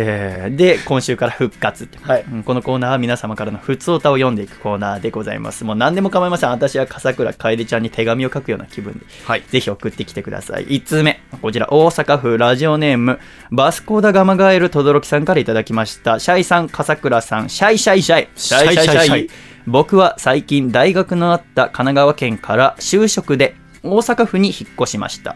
[0.02, 5.66] えー、で、今週から復活って、はい、このコーナーは皆様からの普通歌を読んでいくコーナーでございます。
[5.66, 6.52] もう何でも構いません。
[6.52, 10.68] 私は笠倉楓ちゃんに手紙を書くような気分で、はい、ぜひ送ってきてください。
[10.68, 13.20] 1通目、こちら大阪府ラジオネーム、
[13.52, 16.18] バスコーダガマガエル等々力さんからいただきました。
[16.20, 18.68] シャイさん、笠倉さん、シャイ、シャイシャイシャイ。
[18.68, 19.30] シャイシャイシャイ
[19.68, 23.54] 僕は最近大学のあった神奈川県から就職で
[23.84, 25.36] 大阪府に引っ越しました。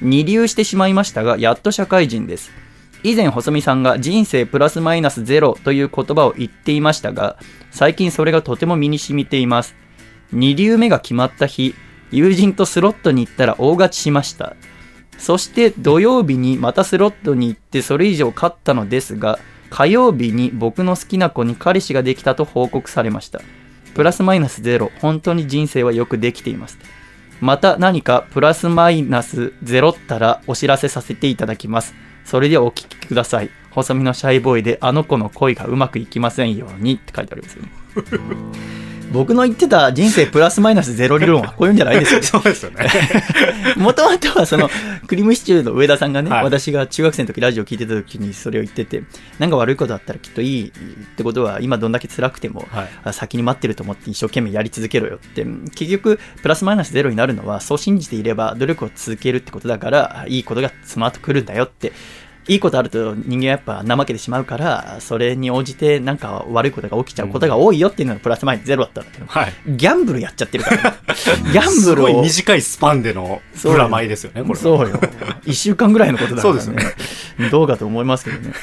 [0.00, 2.65] 二留してしまいましたが、やっと社会人です。
[3.02, 7.36] 以前細身さんが人生プラスマイナスゼロという言葉を言っていましたが
[7.70, 9.74] 最近それがとても身に染みています。
[10.32, 11.74] 二留目が決まった日
[12.10, 14.56] 友人とスロットに行ったら大勝ちしました。
[15.18, 19.38] そして土曜日にまたスロットに行ってそれ以上勝ったのですが
[19.70, 23.40] 火曜日に僕の好きな子に彼氏ができたと報告されました。
[23.94, 26.78] プラスマイナスゼロ本当に人生はよくできています。
[27.40, 31.94] また何かプラスマイナスゼロったらお知らせさせていただきます。
[32.26, 33.50] それではお聞きください。
[33.70, 37.70] 細身のシャイボーイであの子の恋がうまくいきませんようにって書いてありますよね。
[39.12, 42.22] 僕の言ってた人生プラスマイナスゼロ理論はこういうんじゃないですよ。
[42.24, 42.86] そうですよね。
[43.76, 44.70] もともとはその、
[45.06, 49.02] クリームシチューの上田さんがね、はい私が中学生の時ラジオ聞いてた時にそれを言ってて、
[49.38, 50.70] なんか悪いことあったらきっといいっ
[51.16, 61.92] てことは、今どんだけ辛くても、はいあ先に待ってると思って一生懸命やり続けろよって、結局、プラスマイナスゼロになるのは、そう信じていれば努力を続けるってことだから、いいことがその後来るんだよって、
[62.48, 69.52] いいことあると人間はやっぱ怠けてしまうから、それに応じてなんか悪いことが起きちゃうことが多いよっていうのがプラスマイナスゼロだったんだけど、はい。
[69.66, 70.96] ギャンブルやっちゃってるから、ね、
[71.52, 72.22] ギャンすごいブルを。
[72.22, 74.56] 短いスパンでのプラマイですよね、これは。
[74.56, 75.00] そうよ。
[75.44, 76.60] 一週間ぐらいのことだから、ね。
[76.60, 78.54] そうですどうかと思いますけどね。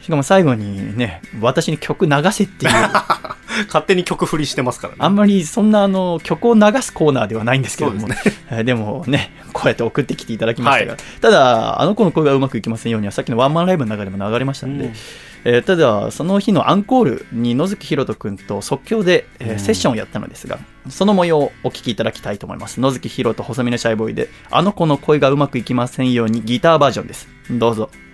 [0.00, 2.72] しかも最後にね、私に曲流せっていう、
[3.66, 4.98] 勝手に曲振りしてますからね。
[5.00, 8.14] あんまりそんなあの曲を流すコーナーではないんですけども、で
[8.50, 14.92] えーでもね、こうやって送ってきていただきましたが、はいただ、あの子の声がうまくいきませんようには、さっきのワンマンライブの中でも流れましたので、うん
[15.44, 22.80] えーただ、その日のアンコールに野月ひろと君と即興で、えーセッションをやったのですが、その模様をお聞きいただきたいと思います。
[22.80, 27.28] 野月ひろと細身のシャイボーイで、あの子の声がうまくいきませんようにギターバージョンです。
[27.50, 27.90] どうぞ。「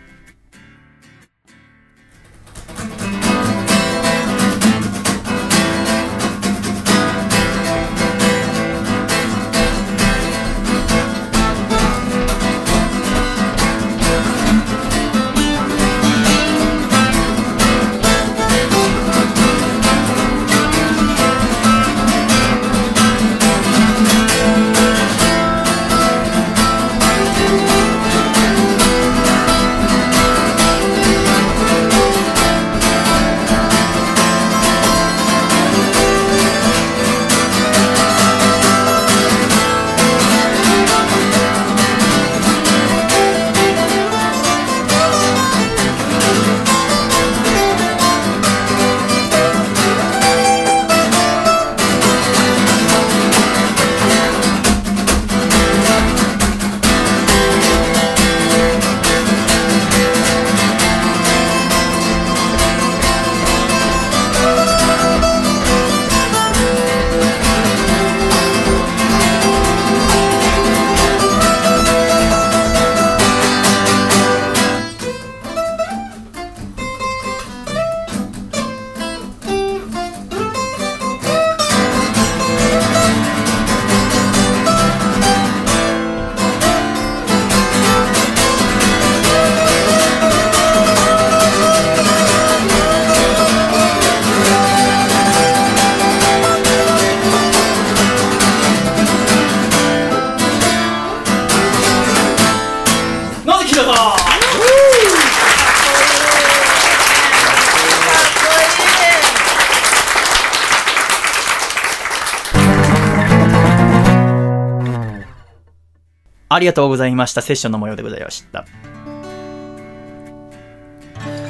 [116.58, 117.40] ありがとうございました。
[117.40, 118.66] セッションの模様でございました。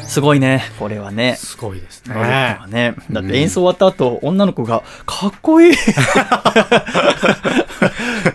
[0.07, 1.37] すごいね、これはね。
[1.37, 2.67] すごいですね君は。
[2.69, 2.95] ね。
[3.11, 5.73] だって演奏終わった後、女の子が、かっこいい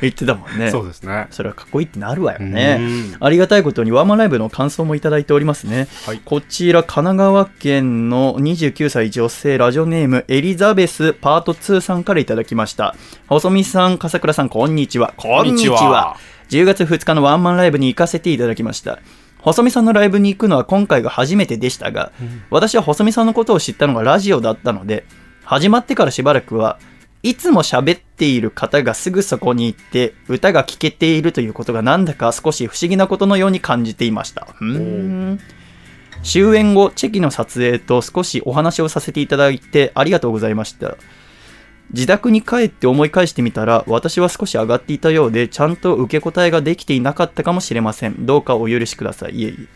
[0.01, 0.71] 言ってたもんね。
[0.71, 1.27] そうですね。
[1.29, 3.15] それはかっこいいってなるわよねうん。
[3.19, 5.87] ありがたいことにワンマンライブの感想もいただいておりますね。
[6.07, 12.95] はいこちら、神奈川県の29歳女性ラジオネームエリザベスパート2さんからいただきました。
[13.27, 15.13] 細見さん、笠倉さん、こんにちは。
[15.17, 16.17] こんにちは。
[16.43, 18.99] こんにちは10月2日のワンマンライブに行かせていただきました。
[19.39, 22.11] 細見さんのライブに行くのは今回が初めてでしたが、
[22.49, 25.05] 私は細見さんのことを知ったのがラジオだったので、
[25.43, 26.79] 始まってからしばらくは
[27.23, 34.47] いつも喋っている方がすぐそこに行って歌が聴けているということがなんだか少し不思議なことのように感じていました。
[34.59, 35.39] うーん
[36.23, 40.97] 終演後、チェキの撮影と少しお話をさせていただいてありがとうございました。
[41.91, 48.25] 自宅に帰って思い返してみたら、私は少し上がっていたようで、ちゃんと受け答えができていなかったかもしれません。
[48.25, 49.35] どうかお許しください。
[49.35, 49.67] いえいえ。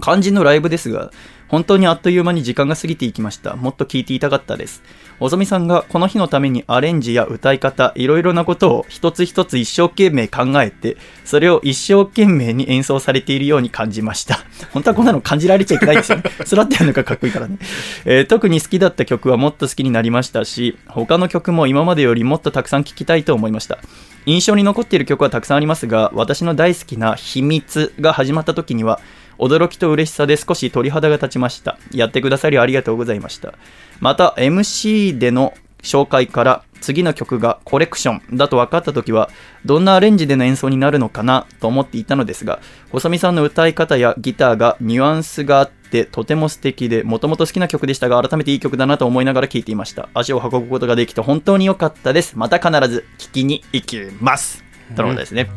[0.00, 1.10] 肝心のライブですが、
[1.48, 3.56] 本当にあっという間に時間が過ぎていきました。
[3.56, 4.82] もっと聞いていたかったです。
[5.20, 14.40] おぞみさんがこの日のためにアレンジや歌い方、いろいろなことを一つ一つ一生懸命考えて、それを一生懸命に演奏されているように感じました。
[14.72, 16.24] 本当はこんなの感じられちゃいけないんですよね。
[16.44, 17.58] スラってやるのがかっこいいからね。
[18.04, 23.78] えー特に好きだった曲はもっと好きになりましたし、他の曲も今までよりもっとたくさん聴きたいと思いました。
[24.26, 29.00] 印象に残っている曲はたくさんありますが、私の大好きな秘密が始まった時には、
[29.38, 31.78] 驚きと嬉しさで少し鳥肌が立ちました。
[31.92, 33.54] やってくださりありがとうございました。
[34.00, 39.30] また、MC での紹介から次の曲がコレクションだと分かった時は
[39.64, 50.08] どんなアレンジでの演奏になるのかなと思っていたのですが細見さんの歌い方やギターがニュアンスがあってとても素敵でもともと好きな曲でしたが改めていい曲だなと思いながら聴いていました。
[50.12, 52.36] 足を運ぶことができて本当に良かったです。
[52.36, 54.64] また必ず聴きに行きます。
[54.94, 55.48] とのことですね、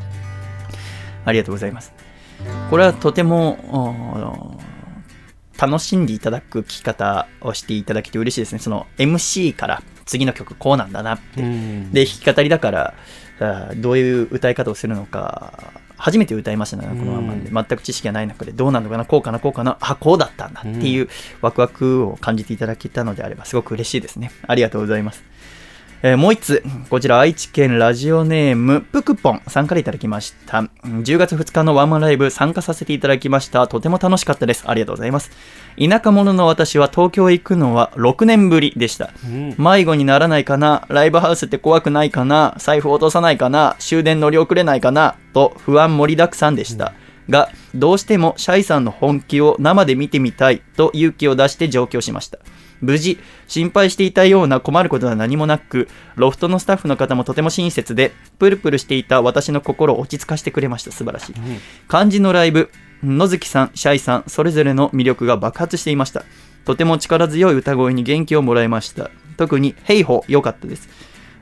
[1.25, 1.96] ありがとうございます
[2.69, 4.57] これはとても
[5.57, 12.93] 楽しんでいただく聴き方をしていただけて嬉しいですねその MC から次の曲こうなんだなってうんで、弾き語りだから、
[13.75, 17.51] どういう歌い方をするのか、初めて歌いましたね、このワンマンで。
[17.51, 21.09] 全く知識がない中で、どうなのかな、こうかな、こうかな、あ、こうだったんだっていう
[21.41, 24.31] ワクワクを感じていただけたのであれば、すごく嬉しいですね。
[24.47, 25.23] ありがとうございます。
[26.03, 30.59] えーもう一つ、こちら愛知県ラジオネーム、ぷくぽんさんからいただきました。
[30.59, 33.67] うん10月2日のワンマンライブ参加させていただきました。
[33.67, 34.63] とても楽しかったです。
[34.67, 35.31] ありがとうございます。
[35.79, 39.11] 田舎者の私は東京へ行くのは6年ぶりでした。
[39.57, 46.93] 迷子にならないかなライブハウスって怖くないかな財布落とさないかな終電乗り遅れないかなと不安盛りだくさんでした。
[47.27, 52.37] が、どうしてもシャイさんの本気を生で見てみたいと勇気を出して上京しました。
[52.81, 60.91] 無事、心配していたような困ることは何もなく、ロフトのスタッフの方もとても親切で、プルプルしていた私の心を落ち着かせてくれました。
[60.91, 61.33] 素晴らしい。
[61.87, 62.69] 漢字のライブ、
[63.03, 66.23] 野月さん、シャイさん、それぞれの魅力が爆発していました。
[66.65, 69.09] とても力強い歌声に元気をもらいました。
[69.37, 70.89] 特に、ヘイホー良かったです。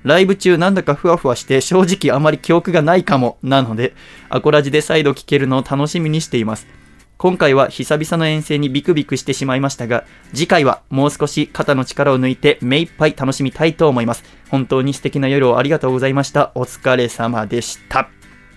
[0.05, 3.95] ライブ中なんだかふわふわして正直あまり記憶がないかもなので、
[4.29, 6.67] アコラジで再度聴けるのを楽しみにしています。
[7.17, 14.23] 今回は久々の遠征にビクビクしてしまいましたが、次回はもう少し肩の力を抜いて目いっぱい楽しみたいと思います。
[14.49, 16.51] 本当に素敵な夜をありがとうございました。
[16.55, 18.09] お疲れ様でした。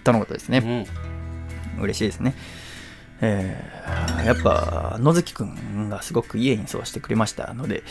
[0.02, 0.86] とのことですね。
[1.80, 2.35] 嬉しいですね。
[3.20, 7.82] えーやっぱ野月くんがすごくいい演奏をしてくれましたので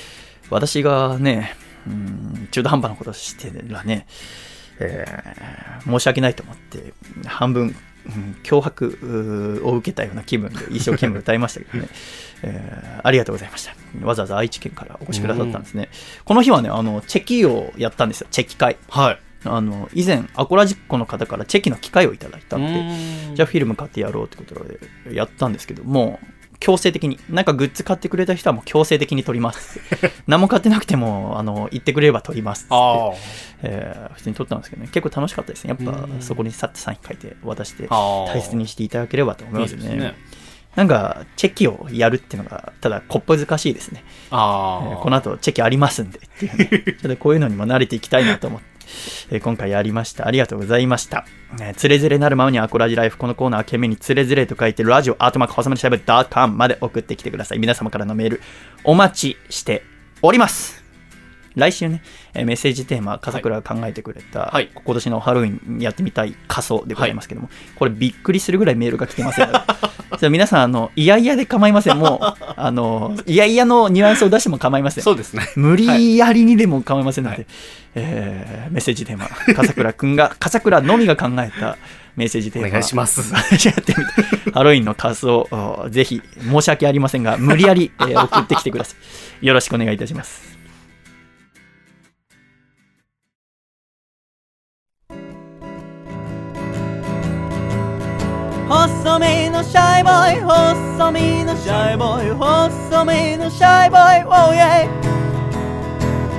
[0.50, 1.56] 私がね
[1.88, 4.06] うん中途半端なことをしてらね、
[4.80, 6.94] えー申し訳ないと思って
[7.26, 7.76] 半分、
[8.16, 11.90] うん脅迫を受けたような気分で一生懸命歌いましたけどね、
[12.44, 13.76] えーありがとうございました。
[14.06, 15.90] わざわざ愛知県からお越しくださったんですね、
[16.26, 18.28] この日はねあのチェキをやったんですよ。
[18.32, 18.78] チェキ会。
[18.90, 19.20] はい。
[19.44, 22.68] あの以前アコラジッコの方からチェキの機械をいただいたんで
[23.30, 23.36] うん。
[23.36, 26.20] じゃあフィルム買ってやろうってことでやったんですけども
[26.60, 27.20] 強制的に。
[27.30, 29.80] なんかグッズ買ってくれた人はもう強制的に撮ります。
[30.28, 32.66] 何も買ってなくてもあの言ってくれれば撮ります。
[32.66, 33.12] ってあ。
[33.64, 34.90] えー普通に撮ったんですけどね。
[34.92, 35.76] 結構楽しかったですね。
[35.80, 39.96] やっぱそこにさってサイン書いて渡して大切にしていただければと思いますね。
[39.96, 40.16] ね。
[40.76, 44.04] なんかチェキをやるっていうのがただこっぽ難しいですね。
[44.30, 44.38] あ。
[44.38, 44.90] ああ。
[44.92, 46.68] えーこの後チェキありますんでっていうね、
[47.02, 48.68] ちょっとこういうのにも慣れていきたいなと思って、
[49.32, 50.28] えー今回やりました。
[50.28, 51.26] ありがとうございました。
[51.62, 57.60] えーつれづれなるままにアコラジライフ、このコーナーは、懸命につれづれと書いて、ラジオアートマーク細までしゃべ .com まで送ってきてください。
[57.60, 58.42] 皆様からのメール、
[58.84, 59.84] お待ちして
[60.22, 60.84] おります。
[61.56, 62.04] 来週ね、
[62.38, 69.50] えーメッセージテーマ、笠倉が考えてくれた、はい今年のハロウィンやってみたい仮装でございますけども、これびっくりするぐらいメールが来てません
[70.32, 71.98] 皆さん、あの、いやいやで構いません。
[72.00, 75.04] もう、 あの、いやいやのニュアンスを出しても構いません。
[75.04, 75.48] そうですね。
[75.56, 77.46] 無理やりにでも構いませんので、はい
[77.96, 81.78] えーメッセージテーマ、笠倉くんが、 笠倉のみが考えた
[82.16, 82.68] メッセージテーマ。
[82.68, 83.34] お願いします。
[84.54, 88.96] ハロウィンの仮装、おぜひ、申し訳ありませんが、無理やり、えー送ってきてくださ
[89.42, 89.46] い。
[89.46, 90.57] よろしくお願いいたします。
[98.68, 104.90] 細身のシャイボーイ細身のシャイボーイ細身のシャイボーイ Oh yeah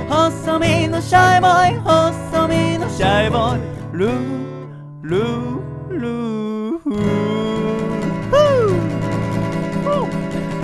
[0.07, 3.61] 細身のシャイボーイ細身のシャイボーイ。
[3.93, 4.69] ルー
[5.03, 6.79] ルールー。
[6.79, 7.19] フー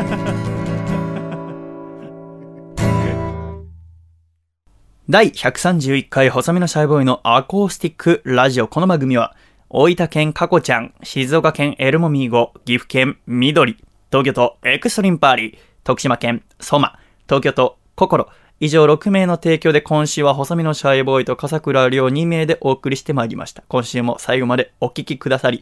[5.09, 8.67] 第131回細身のシャイボーイのアコースティックラジオ。
[8.67, 9.35] この番組は、
[9.69, 13.77] 大分県カコちゃん、静岡県エルモミーゴ、岐阜県緑、
[14.11, 18.29] 東京都エクストリンパーリー、徳島県ソマ、東京都ココロ、
[18.59, 23.63] 以上6名の提供で今週は細身のシャイボーイと笠倉亮2名でお送りしてまいりました。
[23.67, 25.61] 今週も最後までお聞きくださり、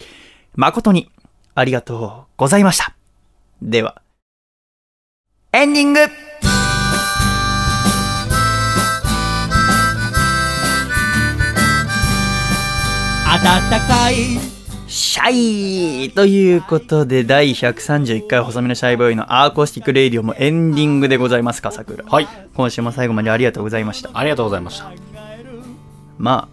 [0.55, 1.09] 誠に
[1.55, 2.93] ありがとうございました。
[3.61, 4.01] では、
[5.53, 5.99] エンディング
[14.11, 14.39] い
[14.87, 22.05] シャイということで、第131回細身のシャイボーイの Acoustic Radio もエンディングでございます、笠倉。
[22.05, 22.27] はい。
[22.53, 24.11] 今週も最後までありがとうございました。
[24.13, 24.91] ありがとうございました。
[26.17, 26.47] ま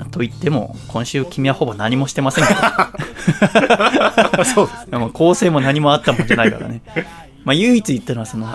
[0.00, 2.60] あ、と言っても、今週君はほぼ何もしてませんけど。
[4.44, 4.86] そうです。
[4.90, 6.82] でも構成も何もあったもんじゃないからね。
[7.44, 8.48] まあ、唯一言ったのは、その、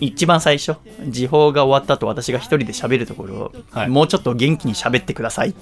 [0.00, 0.74] 一番最初、
[1.08, 3.88] 時報が終わった後、私が一人で喋るところを、はい。
[3.88, 5.60] もうちょっと元気に喋ってくださいって、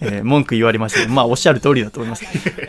[0.00, 1.00] えー文句言われました。
[1.00, 2.24] けど、まあ、おっしゃる通りだと思います。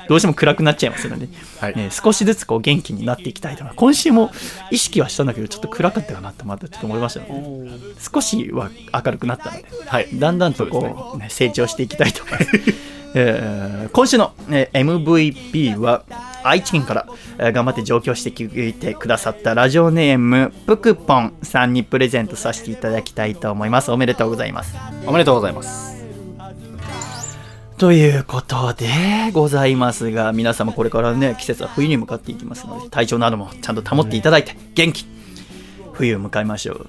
[0.08, 1.28] どうしても暗くなっちゃいますので、
[1.60, 1.74] はい。
[1.78, 3.66] えー少しずつこう元気になっていきたいと。
[3.76, 4.32] 今週も
[4.72, 7.20] 意識はしたんだけど、ちょっと暗かったかなって、またちょっと思いました。
[7.22, 7.72] ので、
[8.14, 8.70] 少しは
[9.06, 10.08] 明るくなったので、はい。
[10.14, 11.28] だんだんとこう、ね。
[11.30, 12.50] 成長していきたいと思います。
[13.16, 16.04] えー今週の、ね MVP は
[16.44, 17.07] 愛知県から、
[17.38, 23.91] えー頑張って上京してきてくださったラジオネームぷくぽんさんにプレゼントさせていただきたいと思います。
[23.91, 24.76] おめでとうございます。
[25.06, 25.99] おめでとうございます。
[27.78, 35.06] ということでございますが、皆様これからね、季節は冬に向かっていきますので、体調などもちゃんと保っていただいて、元気、
[35.94, 36.88] 冬を迎えましょう。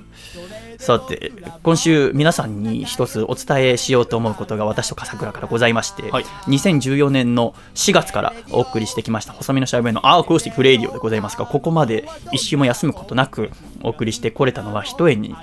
[0.80, 1.30] さて、
[1.62, 6.24] 今週皆さんに一つお伝えしようと思うことが私と笠倉からございまして、はい。
[6.48, 13.50] 2014年の4月からお送りしてきました細身のシャイボーイの Acoustic Radio でございますが、ここまで一週も休むことなく
[13.82, 15.36] お送りしてこれたのは一重に、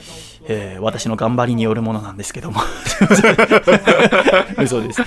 [0.50, 2.62] えー私の頑張りによるものなんですけども。
[4.58, 5.02] 嘘です、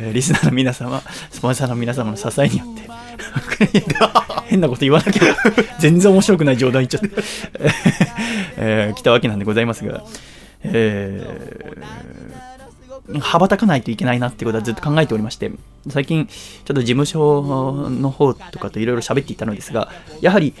[0.00, 2.88] えーリスナーの皆様、スポンサーの皆様の支えによって、
[4.46, 5.34] 変なこと言わなきゃ、
[5.78, 7.10] 全然面白くない冗談言っちゃって、
[8.56, 10.02] えー来たわけなんでございますが、
[10.62, 12.16] えー
[13.20, 15.52] 羽ばたかないといけないなってことはずっと考えておりまして、
[15.88, 16.34] 最近、ちょ
[16.72, 19.90] っと事務所の方とかといろいろ喋っていたのですが、
[20.20, 20.54] やはり、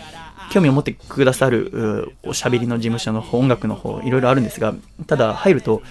[0.50, 4.74] 興味を持ってくださるおしゃべりの事務所の方、音楽の方、いろいろあるんですが、
[5.06, 5.82] ただ入ると、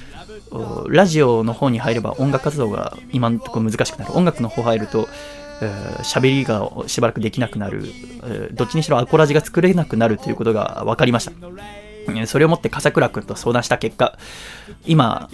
[0.88, 4.14] ラジオの方に入れば音楽活動が今のところ難しくなる。
[4.14, 5.08] 音楽の方入ると、
[5.62, 7.84] えー喋りがしばらくできなくなる、
[8.52, 11.32] どっちにしろアコラジが作れなくなるということが分かりました。
[12.28, 14.18] それをもって笠倉君と相談した結果、
[14.86, 15.30] 今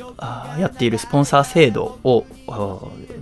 [0.58, 2.26] やっているスポンサー制度を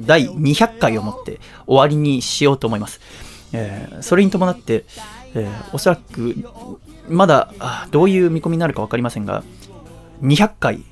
[0.02, 3.00] 第200回をもって終わりにしようと思います。
[4.02, 4.86] それに伴って、
[5.36, 6.36] えーおそらく
[7.08, 7.52] まだ
[7.92, 9.44] どういう見込みになるか分かりませんが、
[10.22, 10.84] 200回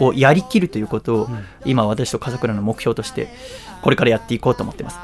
[0.00, 1.28] をやりきるということを、
[1.64, 3.28] 今私と笠倉の目標として
[3.82, 4.98] これからやっていこうと思ってます。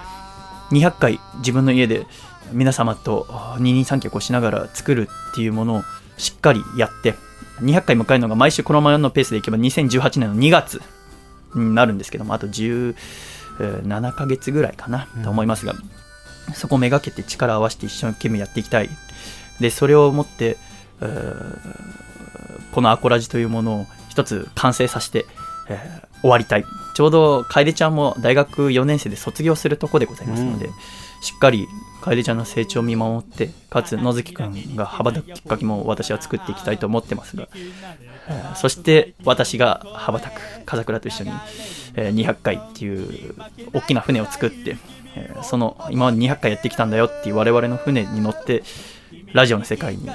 [0.70, 2.06] 200回自分の家で
[2.52, 5.82] 皆様とあ二人三脚をしながら作るっていうものを
[6.16, 7.14] しっかりやって
[7.60, 10.80] 200回迎えるのが毎週このままのペースでいけば2018年の2月
[11.54, 12.94] になるんですけどもあと17
[14.12, 15.74] ヶ月ぐらいかなと思いますが、
[16.54, 18.88] そこをめがけて力を合わせて一生懸命やっていきたい。
[19.60, 20.56] でそれをもって、
[21.00, 21.58] えー
[22.72, 25.26] このアコラジというものを一つ完成させて、
[25.68, 26.64] えー終わりたい。
[26.94, 30.68] ちょうど楓ちゃんも大学4年生で卒業するとこでございますので、
[31.22, 31.66] しっかり
[32.02, 41.30] 楓ちゃんの成長を見守ってかつ野月くんが羽ばたくきっかけも私は作っていきたいと思ってますが、えーそして私が羽ばたく風倉と一緒に、
[41.94, 43.34] えー200回っていう
[43.72, 44.76] 大きな船を作って、
[45.16, 48.62] えーその今まで200回やってきたんだよっていう我々の船に乗って
[49.32, 50.08] ラジオの世界に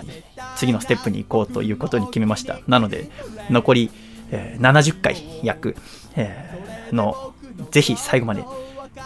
[0.55, 2.59] 次のステップに行こうということに決めました。
[2.67, 3.09] なので
[3.49, 3.91] 残り、
[4.31, 5.75] えー70回約、
[6.15, 7.33] えーの
[7.71, 8.43] ぜひ最後まで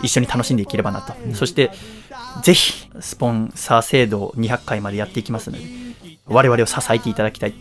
[0.03, 1.71] 一緒に楽しんでいければなと、そして
[2.43, 5.63] ぜひスポンサー制度を200回までやっていきますので
[6.25, 7.53] 我々を支えていただきたい。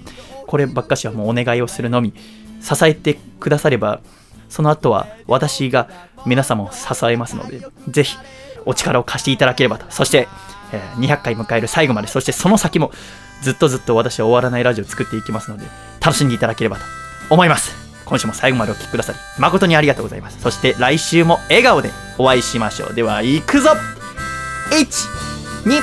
[0.47, 2.13] こればっかしはもうお願いをするのみ。
[2.61, 4.01] 支えてくだされば
[4.49, 5.89] その後は私が
[6.27, 8.17] 皆様を支えますので、ぜひ
[8.65, 9.87] お力を貸していただければと。
[9.91, 10.29] そして、
[10.73, 12.91] えー200回迎える最後まで、そしてその先も
[13.43, 15.65] ずっとずっと私は終わらないラジオを作っていきますので、
[16.01, 16.83] 楽しんでいただければと
[17.31, 17.75] 思います。
[18.05, 20.41] 今週も最後までお聴きくださり、誠にありがとうございます。
[20.41, 22.95] そして来週も笑顔でお会いしましょう。
[22.95, 23.71] では、行くぞ
[24.71, 24.87] !1、
[25.69, 25.81] 2、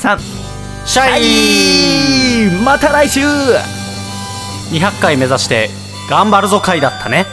[0.00, 0.50] 3、
[0.86, 5.68] シャイまた来週200回目指して
[6.08, 7.26] 頑張るぞ回だったね